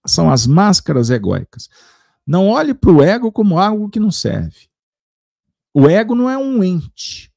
[0.06, 1.70] São as máscaras egóicas.
[2.26, 4.68] Não olhe para o ego como algo que não serve.
[5.74, 7.34] O ego não é um ente,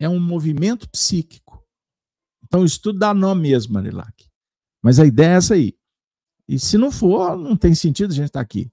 [0.00, 1.62] é um movimento psíquico.
[2.44, 4.26] Então, o estudo dá nome mesmo, Marilac.
[4.82, 5.76] Mas a ideia é essa aí.
[6.48, 8.70] E se não for, não tem sentido a gente estar tá aqui.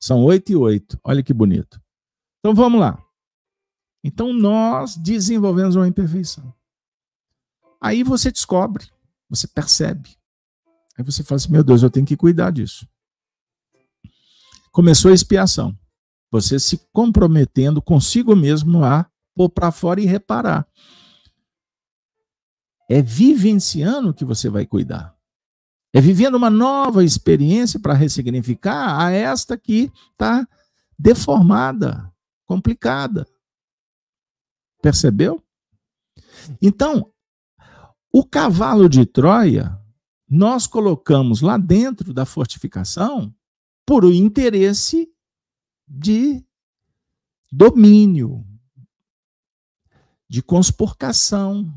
[0.00, 0.98] São oito e oito.
[1.02, 1.80] Olha que bonito.
[2.38, 3.04] Então, vamos lá.
[4.02, 6.54] Então, nós desenvolvemos uma imperfeição.
[7.80, 8.88] Aí você descobre,
[9.28, 10.16] você percebe.
[10.96, 12.88] Aí você fala assim: meu Deus, eu tenho que cuidar disso.
[14.72, 15.76] Começou a expiação.
[16.30, 20.66] Você se comprometendo consigo mesmo a pôr para fora e reparar.
[22.88, 25.16] É vivenciando que você vai cuidar.
[25.92, 30.46] É vivendo uma nova experiência para ressignificar a esta que está
[30.98, 32.12] deformada,
[32.44, 33.26] complicada.
[34.82, 35.42] Percebeu?
[36.60, 37.10] Então,
[38.12, 39.78] o cavalo de Troia,
[40.28, 43.34] nós colocamos lá dentro da fortificação
[43.86, 45.08] por o interesse
[45.88, 46.44] de
[47.50, 48.44] domínio,
[50.28, 51.72] de conspurcação,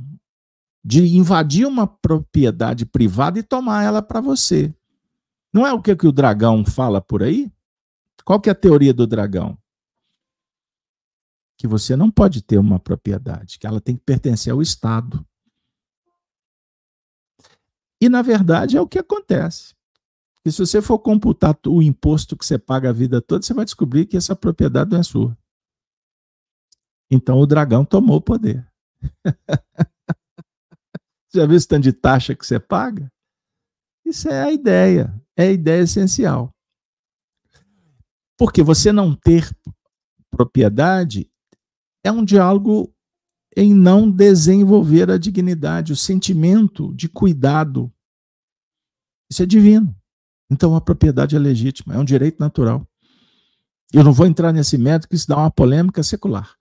[0.84, 4.74] de invadir uma propriedade privada e tomar ela para você.
[5.54, 7.52] Não é o que, que o dragão fala por aí?
[8.26, 9.58] Qual que é a teoria do dragão?
[11.58, 15.26] Que você não pode ter uma propriedade, que ela tem que pertencer ao Estado.
[18.02, 19.76] E, na verdade, é o que acontece.
[20.46, 23.64] E se você for computar o imposto que você paga a vida toda, você vai
[23.64, 25.38] descobrir que essa propriedade não é sua.
[27.12, 28.68] Então o dragão tomou o poder.
[31.34, 33.12] Já viu o tanto de taxa que você paga?
[34.06, 36.52] Isso é a ideia, é a ideia essencial.
[38.38, 39.50] Porque você não ter
[40.30, 41.30] propriedade
[42.04, 42.94] é um diálogo
[43.56, 47.94] em não desenvolver a dignidade, o sentimento de cuidado.
[49.30, 49.96] Isso é divino.
[50.52, 52.86] Então a propriedade é legítima, é um direito natural.
[53.94, 56.58] Eu não vou entrar nesse método que isso dá uma polêmica secular.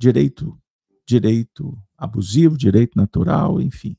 [0.00, 0.58] Direito,
[1.06, 3.94] direito abusivo, direito natural, enfim.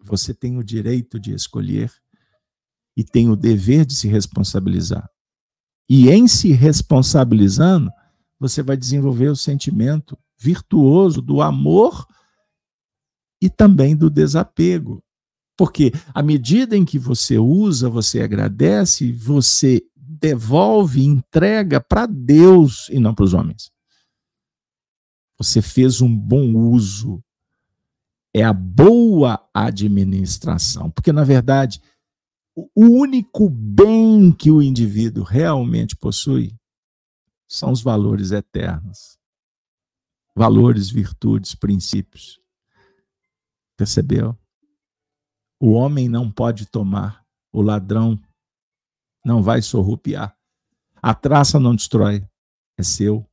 [0.00, 1.92] Você tem o direito de escolher
[2.96, 5.06] e tem o dever de se responsabilizar.
[5.88, 7.90] E em se responsabilizando,
[8.38, 12.06] você vai desenvolver o sentimento virtuoso do amor
[13.40, 15.04] e também do desapego.
[15.56, 22.98] Porque à medida em que você usa, você agradece, você devolve, entrega para Deus e
[22.98, 23.70] não para os homens.
[25.38, 27.22] Você fez um bom uso.
[28.34, 30.90] É a boa administração.
[30.90, 31.82] Porque, na verdade,
[32.54, 36.54] o único bem que o indivíduo realmente possui
[37.48, 39.18] são os valores eternos.
[40.34, 42.40] Valores, virtudes, princípios.
[43.76, 44.38] Percebeu?
[45.62, 48.20] O homem não pode tomar, o ladrão
[49.24, 50.36] não vai sorrupiar.
[51.00, 52.26] A traça não destrói,
[52.76, 53.24] é seu.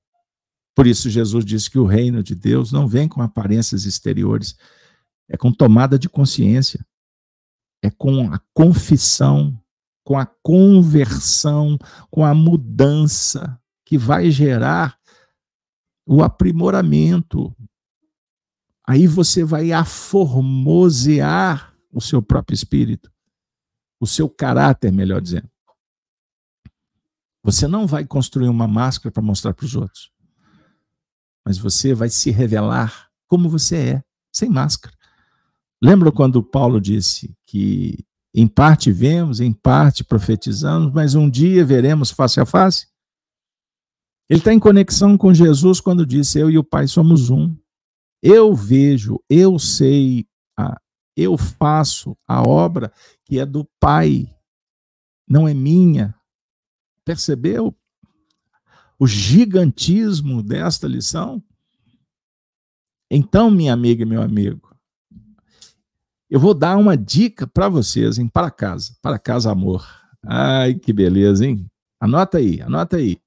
[0.75, 4.55] Por isso, Jesus disse que o reino de Deus não vem com aparências exteriores,
[5.27, 6.85] é com tomada de consciência,
[7.81, 9.59] é com a confissão,
[10.03, 11.79] com a conversão,
[12.11, 14.99] com a mudança que vai gerar
[16.05, 17.55] o aprimoramento.
[18.87, 23.11] Aí você vai aformosear o seu próprio espírito,
[23.99, 25.49] o seu caráter, melhor dizendo.
[27.43, 30.11] Você não vai construir uma máscara para mostrar para os outros,
[31.45, 34.95] mas você vai se revelar como você é, sem máscara.
[35.81, 42.11] Lembra quando Paulo disse que em parte vemos, em parte profetizamos, mas um dia veremos
[42.11, 42.87] face a face?
[44.29, 47.55] Ele está em conexão com Jesus quando disse: Eu e o Pai somos um.
[48.21, 50.79] Eu vejo, eu sei a,
[51.19, 52.91] eu faço a obra
[53.25, 54.33] que é do Pai,
[55.27, 56.15] não é minha.
[57.03, 57.75] Percebeu
[58.97, 61.43] o gigantismo desta lição?
[63.11, 64.75] Então, minha amiga e meu amigo,
[66.29, 68.27] eu vou dar uma dica para vocês, hein?
[68.27, 69.87] Para casa, para casa amor.
[70.23, 71.69] Ai, que beleza, hein?
[71.99, 73.19] Anota aí, anota aí.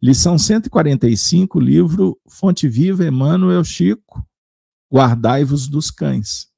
[0.00, 4.24] Lição 145, livro Fonte Viva, Emmanuel Chico,
[4.90, 6.48] Guardai-vos dos cães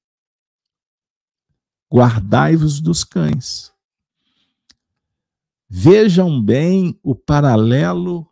[1.92, 3.72] guardai-vos dos cães.
[5.68, 8.28] Vejam bem o paralelo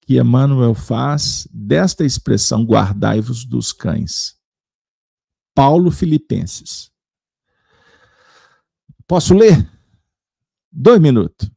[0.00, 4.38] que Emmanuel faz desta expressão guardai-vos dos cães.
[5.54, 6.90] Paulo Filipenses.
[9.06, 9.70] Posso ler?
[10.70, 11.50] Dois minutos.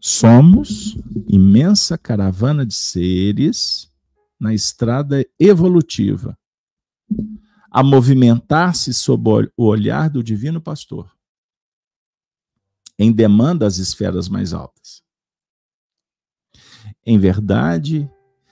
[0.00, 0.96] Somos
[1.28, 3.90] imensa caravana de seres
[4.38, 6.36] na estrada evolutiva,
[7.74, 11.10] a movimentar-se sob o olhar do divino pastor,
[12.98, 15.02] em demanda às esferas mais altas.
[17.04, 18.10] Em verdade,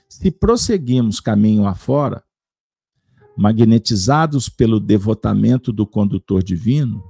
[0.09, 2.25] se prosseguimos caminho afora,
[3.37, 7.05] magnetizados pelo devotamento do condutor divino,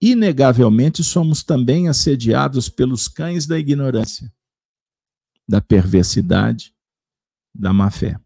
[0.00, 4.32] inegavelmente somos também assediados pelos cães da ignorância,
[5.46, 6.74] da perversidade,
[7.54, 8.18] da má fé.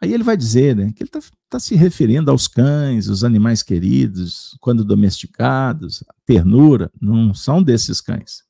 [0.00, 3.62] Aí ele vai dizer né, que ele está tá se referindo aos cães, os animais
[3.62, 8.42] queridos, quando domesticados, ternura, não são desses cães.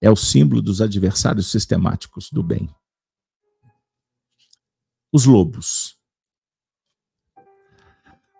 [0.00, 2.68] É o símbolo dos adversários sistemáticos do bem.
[5.12, 5.96] Os lobos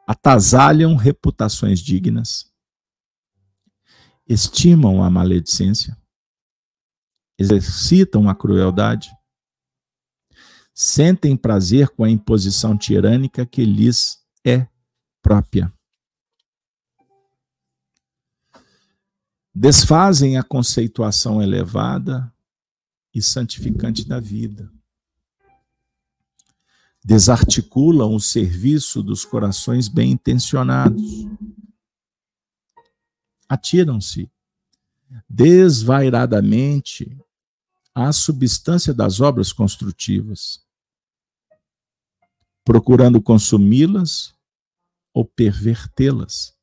[0.07, 2.53] atasalham reputações dignas,
[4.27, 5.97] estimam a maledicência,
[7.39, 9.11] exercitam a crueldade,
[10.75, 14.67] sentem prazer com a imposição tirânica que lhes é
[15.23, 15.73] própria.
[19.55, 22.33] Desfazem a conceituação elevada
[23.15, 24.71] e santificante da vida
[27.05, 31.27] desarticulam o serviço dos corações bem intencionados.
[33.47, 34.31] Atiram-se
[35.29, 37.15] desvairadamente
[37.95, 40.64] à substância das obras construtivas,
[42.65, 44.35] procurando consumi-las
[45.13, 46.57] ou pervertê-las.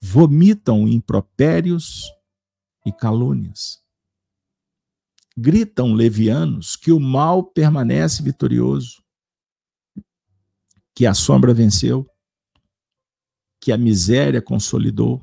[0.00, 2.04] Vomitam impropérios
[2.86, 3.84] e calúnias
[5.36, 9.04] gritam levianos que o mal permanece vitorioso,
[10.94, 12.08] que a sombra venceu,
[13.60, 15.22] que a miséria consolidou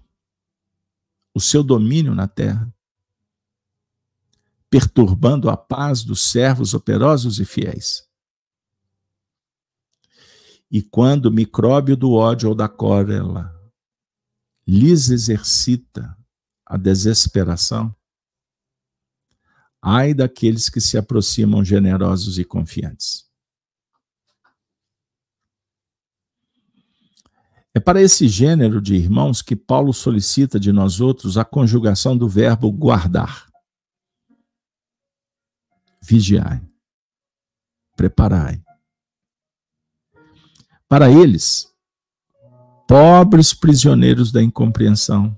[1.33, 2.71] o seu domínio na terra,
[4.69, 8.07] perturbando a paz dos servos operosos e fiéis.
[10.73, 13.49] E quando o micróbio do ódio ou da cólera
[14.67, 16.17] lhes exercita
[16.65, 17.95] a desesperação,
[19.85, 23.29] Ai daqueles que se aproximam generosos e confiantes.
[27.73, 32.29] É para esse gênero de irmãos que Paulo solicita de nós outros a conjugação do
[32.29, 33.51] verbo guardar.
[36.01, 36.65] Vigiai.
[37.97, 38.62] Preparai.
[40.93, 41.73] Para eles,
[42.87, 45.35] pobres prisioneiros da incompreensão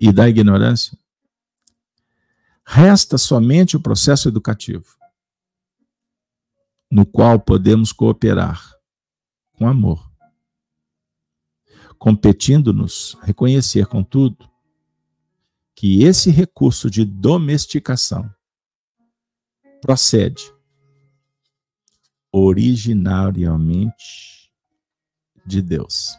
[0.00, 0.96] e da ignorância,
[2.64, 4.96] Resta somente o processo educativo,
[6.88, 8.72] no qual podemos cooperar
[9.54, 10.08] com amor,
[11.98, 14.48] competindo-nos reconhecer, contudo,
[15.74, 18.32] que esse recurso de domesticação
[19.82, 20.54] procede
[22.30, 24.39] originariamente
[25.46, 26.16] de Deus.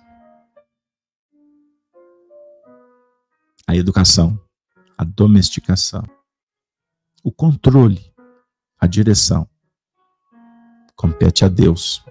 [3.68, 4.40] A educação,
[4.98, 6.04] a domesticação
[7.24, 8.14] o controle,
[8.80, 9.48] a direção.
[10.96, 12.04] Compete a Deus.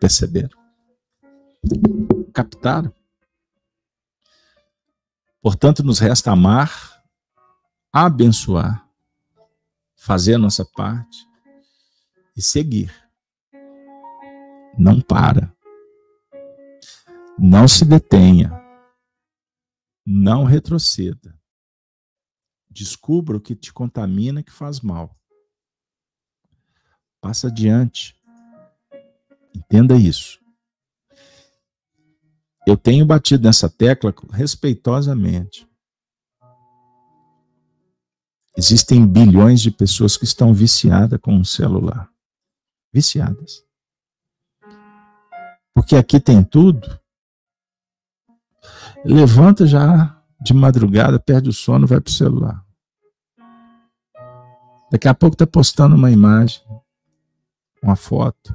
[0.00, 0.58] Perceberam?
[2.32, 2.92] Captaram?
[5.40, 7.02] Portanto, nos resta amar,
[7.92, 8.88] abençoar,
[9.94, 11.26] fazer a nossa parte
[12.36, 12.92] e seguir.
[14.78, 15.54] Não para.
[17.44, 18.52] Não se detenha.
[20.06, 21.36] Não retroceda.
[22.70, 25.18] Descubra o que te contamina que faz mal.
[27.20, 28.16] Passa adiante.
[29.52, 30.40] Entenda isso.
[32.64, 35.68] Eu tenho batido nessa tecla respeitosamente.
[38.56, 42.08] Existem bilhões de pessoas que estão viciadas com um celular.
[42.92, 43.64] Viciadas.
[45.74, 47.01] Porque aqui tem tudo.
[49.04, 52.64] Levanta já de madrugada, perde o sono, vai para o celular.
[54.92, 56.62] Daqui a pouco está postando uma imagem,
[57.82, 58.54] uma foto.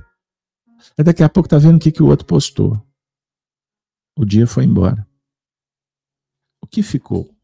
[0.98, 2.82] E daqui a pouco está vendo o que, que o outro postou.
[4.18, 5.06] O dia foi embora.
[6.62, 7.36] O que ficou?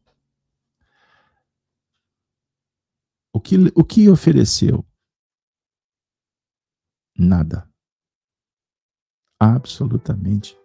[3.34, 4.82] O que, o que ofereceu?
[7.18, 7.68] Nada.
[9.38, 10.56] Absolutamente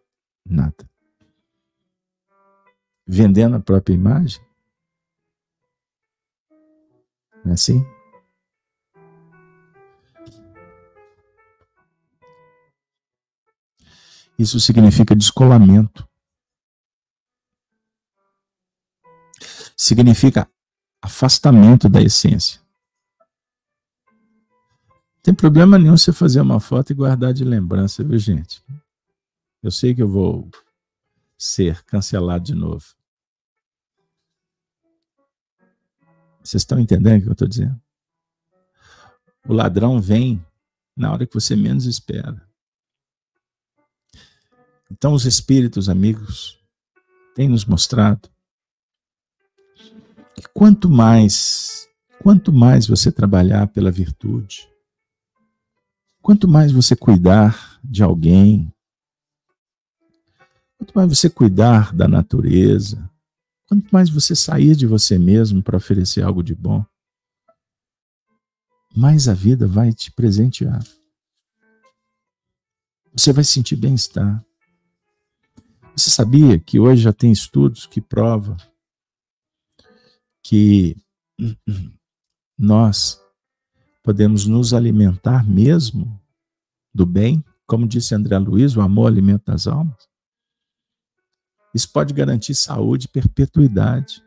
[0.46, 0.90] nada
[3.12, 4.40] vendendo a própria imagem?
[7.44, 7.84] Não é assim?
[14.38, 16.08] Isso significa descolamento.
[19.80, 20.46] significa
[21.02, 22.62] afastamento da essência.
[24.06, 28.62] Não tem problema nenhum você fazer uma foto e guardar de lembrança, viu, gente?
[29.64, 30.50] Eu sei que eu vou
[31.38, 32.99] ser cancelado de novo.
[36.44, 37.80] Vocês estão entendendo o que eu estou dizendo?
[39.48, 40.44] O ladrão vem
[40.96, 42.48] na hora que você menos espera.
[44.92, 46.60] Então, os espíritos amigos
[47.36, 48.30] têm nos mostrado
[50.36, 51.88] que quanto mais,
[52.22, 54.70] quanto mais você trabalhar pela virtude,
[56.22, 58.74] quanto mais você cuidar de alguém,
[60.78, 63.10] quanto mais você cuidar da natureza,
[63.70, 66.84] quanto mais você sair de você mesmo para oferecer algo de bom,
[68.96, 70.84] mais a vida vai te presentear.
[73.14, 74.44] Você vai sentir bem-estar.
[75.96, 78.58] Você sabia que hoje já tem estudos que provam
[80.42, 80.98] que
[82.58, 83.22] nós
[84.04, 86.20] podemos nos alimentar mesmo
[86.92, 90.09] do bem, como disse André Luiz, o amor alimenta as almas.
[91.74, 94.24] Isso pode garantir saúde e perpetuidade.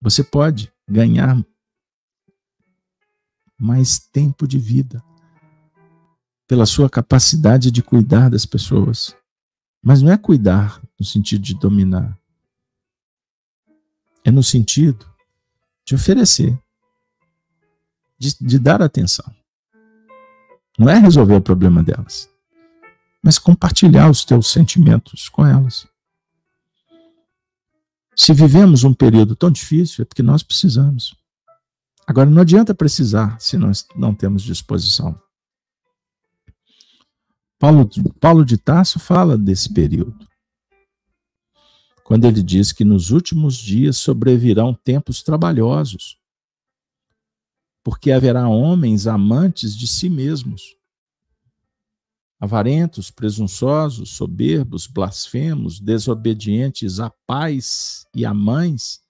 [0.00, 1.44] Você pode ganhar
[3.58, 5.02] mais tempo de vida
[6.46, 9.14] pela sua capacidade de cuidar das pessoas.
[9.82, 12.18] Mas não é cuidar no sentido de dominar.
[14.24, 15.06] É no sentido
[15.84, 16.58] de oferecer,
[18.18, 19.24] de, de dar atenção.
[20.78, 22.30] Não é resolver o problema delas,
[23.22, 25.86] mas compartilhar os teus sentimentos com elas.
[28.16, 31.14] Se vivemos um período tão difícil, é porque nós precisamos.
[32.06, 35.20] Agora, não adianta precisar se nós não temos disposição.
[37.58, 37.88] Paulo,
[38.20, 40.28] Paulo de Tarso fala desse período
[42.08, 46.16] quando ele diz que nos últimos dias sobrevirão tempos trabalhosos,
[47.84, 50.77] porque haverá homens amantes de si mesmos,
[52.38, 59.02] avarentos, presunçosos, soberbos, blasfemos, desobedientes a pais e a mães,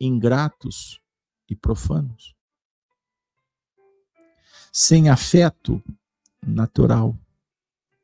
[0.00, 1.00] ingratos
[1.48, 2.34] e profanos,
[4.72, 5.82] sem afeto
[6.42, 7.16] natural,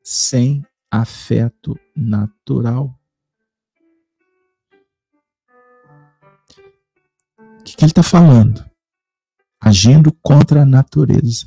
[0.03, 2.99] sem afeto natural
[7.63, 8.69] O que, que ele está falando?
[9.61, 11.47] Agindo contra a natureza.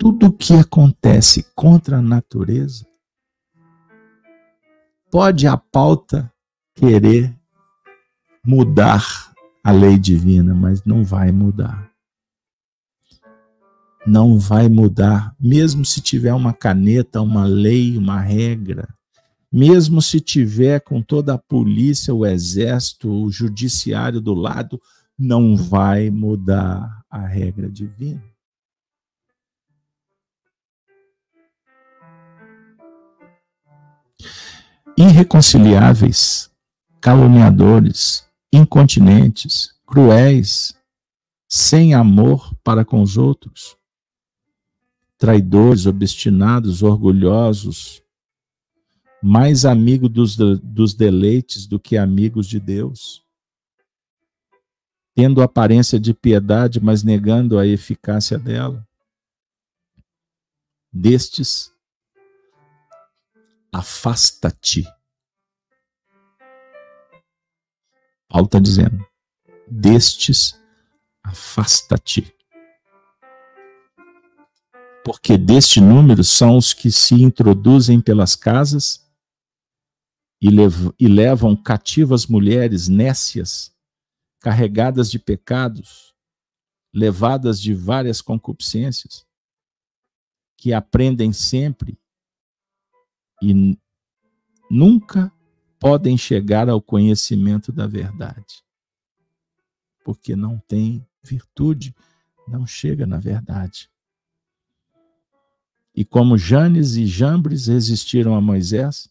[0.00, 2.84] Tudo que acontece contra a natureza
[5.12, 6.32] pode a pauta
[6.74, 7.32] querer
[8.44, 9.32] mudar
[9.62, 11.88] a lei divina, mas não vai mudar.
[14.04, 18.88] Não vai mudar, mesmo se tiver uma caneta, uma lei, uma regra
[19.52, 24.80] mesmo se tiver com toda a polícia, o exército, o judiciário do lado,
[25.18, 28.22] não vai mudar a regra divina.
[35.02, 36.50] Irreconciliáveis,
[37.00, 40.76] caluniadores, incontinentes, cruéis,
[41.48, 43.78] sem amor para com os outros,
[45.16, 48.02] traidores, obstinados, orgulhosos,
[49.22, 53.24] mais amigo dos, dos deleites do que amigos de Deus,
[55.14, 58.86] tendo aparência de piedade, mas negando a eficácia dela.
[60.92, 61.72] Destes,
[63.72, 64.84] afasta-te.
[68.28, 69.04] Paulo está dizendo:
[69.68, 70.58] destes,
[71.22, 72.34] afasta-te.
[75.04, 79.08] Porque deste número são os que se introduzem pelas casas
[80.40, 83.74] e, lev e levam cativas mulheres nécias,
[84.40, 86.14] carregadas de pecados,
[86.92, 89.26] levadas de várias concupiscências,
[90.56, 91.98] que aprendem sempre
[93.40, 93.78] e
[94.70, 95.32] nunca
[95.78, 98.62] podem chegar ao conhecimento da verdade,
[100.04, 101.94] porque não tem virtude,
[102.46, 103.90] não chega na verdade.
[105.94, 109.08] E como Janes e Jambres resistiram a Moisés,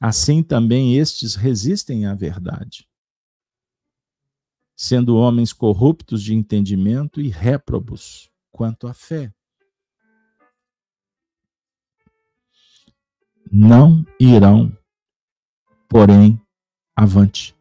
[0.00, 2.88] assim também estes resistem à verdade,
[4.74, 9.32] sendo homens corruptos de entendimento e réprobos quanto à fé.
[13.50, 14.76] Não irão,
[15.88, 16.40] porém,
[16.94, 17.54] avante,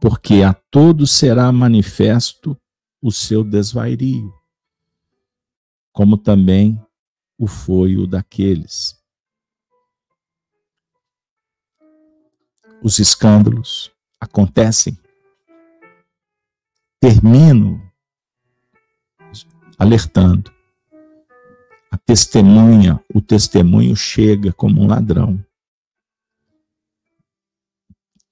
[0.00, 2.56] porque a todos será manifesto
[3.02, 4.32] o seu desvairio,
[5.92, 6.80] como também
[7.36, 8.98] o foi o daqueles
[12.82, 14.98] os escândalos acontecem.
[17.00, 17.80] Termino
[19.78, 20.52] alertando.
[21.90, 25.44] A testemunha, o testemunho chega como um ladrão.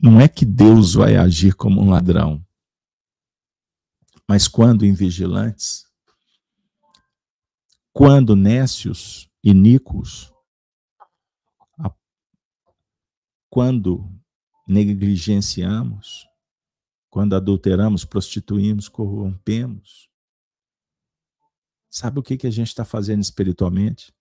[0.01, 2.45] Não é que Deus vai agir como um ladrão,
[4.29, 5.87] mas quando invigilantes,
[7.93, 10.31] quando nécios, iníquos,
[13.49, 14.07] quando
[14.69, 16.27] negligenciamos,
[17.09, 20.11] quando adulteramos, prostituímos, corrompemos,
[21.97, 24.15] sabe o que, que a gente está fazendo espiritualmente?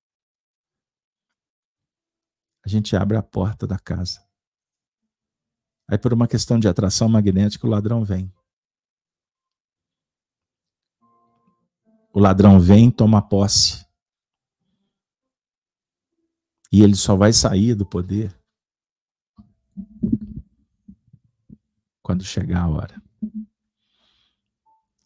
[2.66, 4.26] A gente abre a porta da casa.
[5.86, 8.34] Aí, por uma questão de atração magnética, o ladrão vem.
[12.14, 13.86] O ladrão vem, toma posse.
[16.72, 18.34] E ele só vai sair do poder
[22.02, 23.04] quando chegar a hora.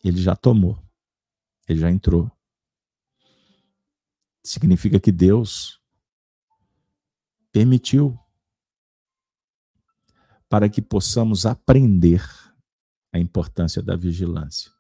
[0.04, 0.80] Ele já tomou,
[1.68, 2.32] ele já entrou.
[4.44, 5.82] Significa que Deus
[7.52, 8.18] permitiu
[10.48, 12.24] para que possamos aprender
[13.12, 14.72] a importância da vigilância.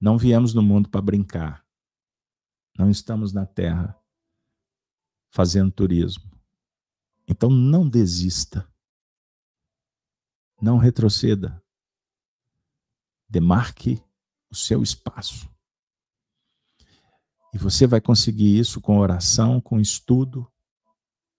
[0.00, 1.64] Não viemos no mundo para brincar.
[2.76, 3.96] Não estamos na terra
[5.30, 6.30] fazendo turismo.
[7.28, 8.68] Então não desista.
[10.60, 11.62] Não retroceda.
[13.28, 14.02] Demarque
[14.50, 15.51] o seu espaço.
[17.52, 20.50] E você vai conseguir isso com oração, com estudo,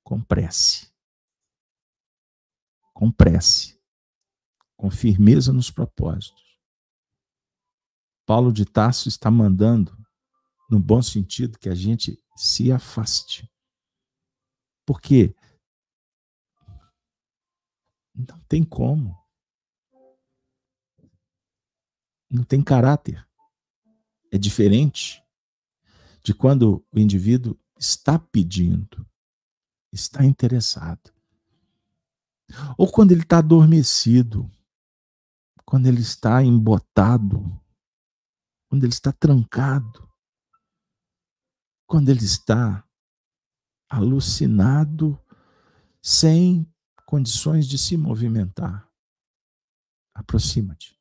[0.04, 0.94] com prece.
[2.94, 3.82] Com prece.
[4.78, 6.44] Com firmeza nos propósitos.
[8.26, 9.98] Paulo de Tarso está mandando,
[10.70, 13.52] no bom sentido, que a gente se afaste.
[14.86, 15.36] Por quê?
[18.14, 19.18] Não tem como.
[22.30, 23.28] Não tem caráter.
[24.32, 25.23] É diferente
[26.24, 29.06] de quando o indivíduo está pedindo,
[29.92, 31.14] está interessado.
[32.78, 34.50] Ou quando ele está adormecido,
[35.66, 37.40] quando ele está embotado,
[38.70, 40.10] quando ele está trancado,
[41.86, 42.88] quando ele está
[43.90, 45.20] alucinado,
[46.02, 46.68] sem
[47.06, 48.90] condições de se movimentar.
[50.14, 51.00] Aproxima-te.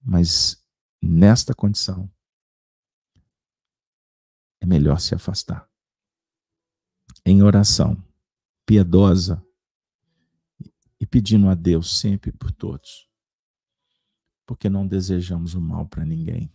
[0.00, 0.64] Mas
[1.02, 2.10] nesta condição,
[4.62, 5.68] é melhor se afastar.
[7.26, 8.00] Em oração,
[8.64, 9.44] piedosa
[11.00, 13.08] e pedindo a Deus sempre por todos,
[14.46, 16.54] porque não desejamos o mal para ninguém.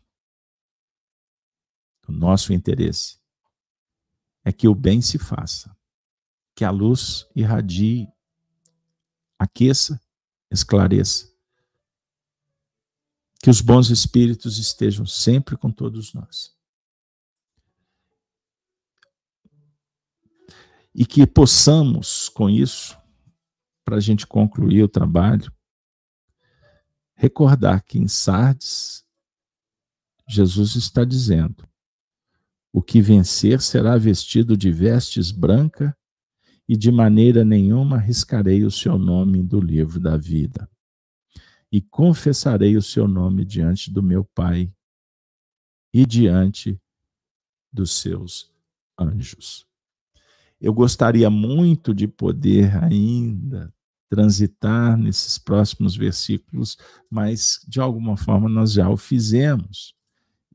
[2.07, 3.19] O nosso interesse
[4.45, 5.75] é que o bem se faça
[6.55, 8.07] que a luz irradie,
[9.37, 10.01] aqueça,
[10.49, 11.31] esclareça.
[13.39, 16.56] Que os bons espíritos estejam sempre com todos nós.
[20.97, 22.97] E que possamos, com isso,
[23.85, 25.53] para a gente concluir o trabalho,
[27.15, 29.05] recordar que em Sardes,
[30.27, 31.69] Jesus está dizendo:
[32.73, 35.93] o que vencer será vestido de vestes brancas
[36.67, 40.69] e de maneira nenhuma riscarei o seu nome do livro da vida.
[41.71, 44.73] E confessarei o seu nome diante do meu Pai
[45.93, 46.81] e diante
[47.71, 48.51] dos seus
[48.99, 49.66] anjos.
[50.59, 53.73] Eu gostaria muito de poder ainda
[54.09, 56.77] transitar nesses próximos versículos,
[57.11, 59.93] mas de alguma forma nós já o fizemos.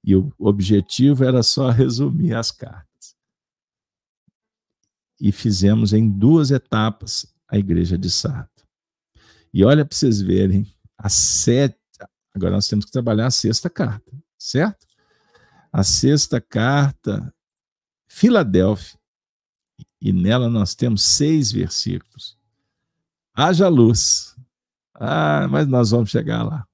[0.02, 2.92] E o objetivo era só resumir as cartas
[5.22, 8.50] e fizemos em duas etapas a igreja de Sardo.
[9.54, 10.66] E olha para vocês verem,
[10.98, 11.78] a sete,
[12.34, 14.84] agora nós temos que trabalhar a sexta carta, certo?
[15.72, 17.32] A sexta carta,
[18.08, 18.98] Filadélfia,
[20.00, 22.36] e nela nós temos seis versículos.
[23.34, 24.36] Haja luz.
[24.94, 26.66] Ah, mas nós vamos chegar lá.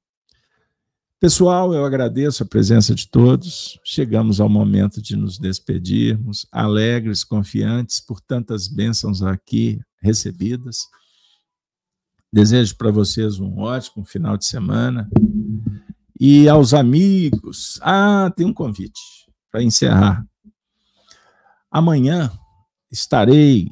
[1.20, 3.78] Pessoal, eu agradeço a presença de todos.
[3.84, 10.86] Chegamos ao momento de nos despedirmos, alegres, confiantes por tantas bênçãos aqui recebidas.
[12.32, 15.10] Desejo para vocês um ótimo final de semana.
[16.20, 19.00] E aos amigos, ah, tem um convite
[19.50, 20.24] para encerrar.
[21.70, 22.30] Amanhã
[22.90, 23.70] estarei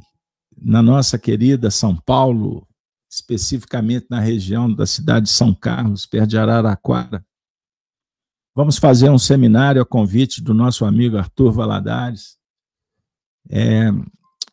[0.56, 2.66] na nossa querida São Paulo,
[3.10, 7.24] especificamente na região da cidade de São Carlos, perto de Araraquara
[8.56, 12.38] Vamos fazer um seminário a convite do nosso amigo Arthur Valadares.
[13.50, 13.90] É,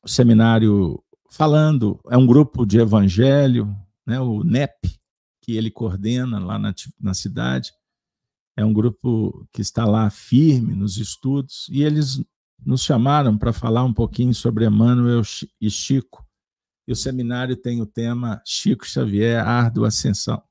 [0.03, 3.73] o seminário falando, é um grupo de evangelho,
[4.05, 4.99] né, o NEP,
[5.41, 7.71] que ele coordena lá na, na cidade,
[8.57, 12.21] é um grupo que está lá firme nos estudos, e eles
[12.65, 15.21] nos chamaram para falar um pouquinho sobre Emmanuel
[15.59, 16.25] e Chico.
[16.87, 20.41] E o seminário tem o tema Chico Xavier, Árdua Ascensão.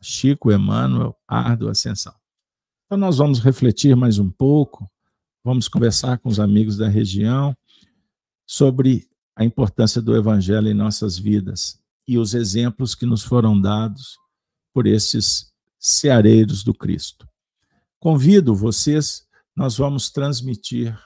[0.00, 2.14] Chico Emmanuel, Árdua Ascensão.
[2.86, 4.90] Então, nós vamos refletir mais um pouco,
[5.44, 7.56] vamos conversar com os amigos da região
[8.46, 14.18] sobre a importância do Evangelho em nossas vidas e os exemplos que nos foram dados
[14.72, 17.28] por esses ceareiros do Cristo.
[17.98, 20.98] Convido vocês, nós vamos transmitir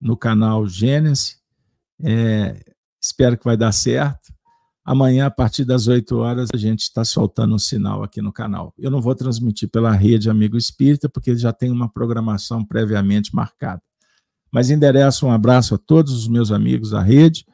[0.00, 1.38] no canal Gênesis,
[2.02, 2.62] é,
[3.00, 4.32] espero que vai dar certo.
[4.84, 8.72] Amanhã, a partir das 8 horas, a gente está soltando um sinal aqui no canal.
[8.78, 13.82] Eu não vou transmitir pela rede Amigo Espírita, porque já tem uma programação previamente marcada.
[14.50, 17.44] Mas endereço um abraço a todos os meus amigos da rede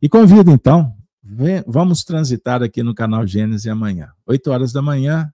[0.00, 4.10] e convido, então, vem, vamos transitar aqui no canal Gênesis amanhã.
[4.26, 5.30] 8 horas da manhã,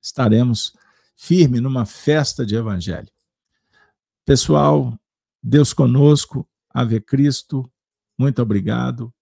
[0.00, 0.72] estaremos
[1.16, 3.08] firme numa festa de evangelho.
[4.24, 4.96] Pessoal,
[5.42, 7.70] Deus conosco, Ave Cristo,
[8.18, 9.12] muito obrigado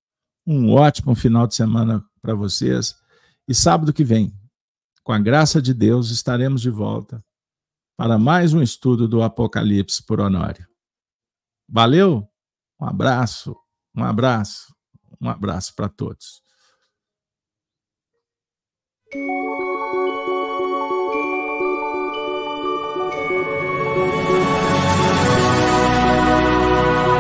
[0.47, 2.95] um ótimo final de semana para vocês.
[3.47, 4.33] E sábado que vem,
[5.03, 7.25] com a graça de Deus, estaremos de volta
[7.97, 10.67] para mais um estudo do Apocalipse por Honório.
[11.69, 12.29] Valeu?
[12.81, 13.57] Um abraço,
[13.95, 14.75] um abraço,
[15.21, 16.43] um abraço para todos.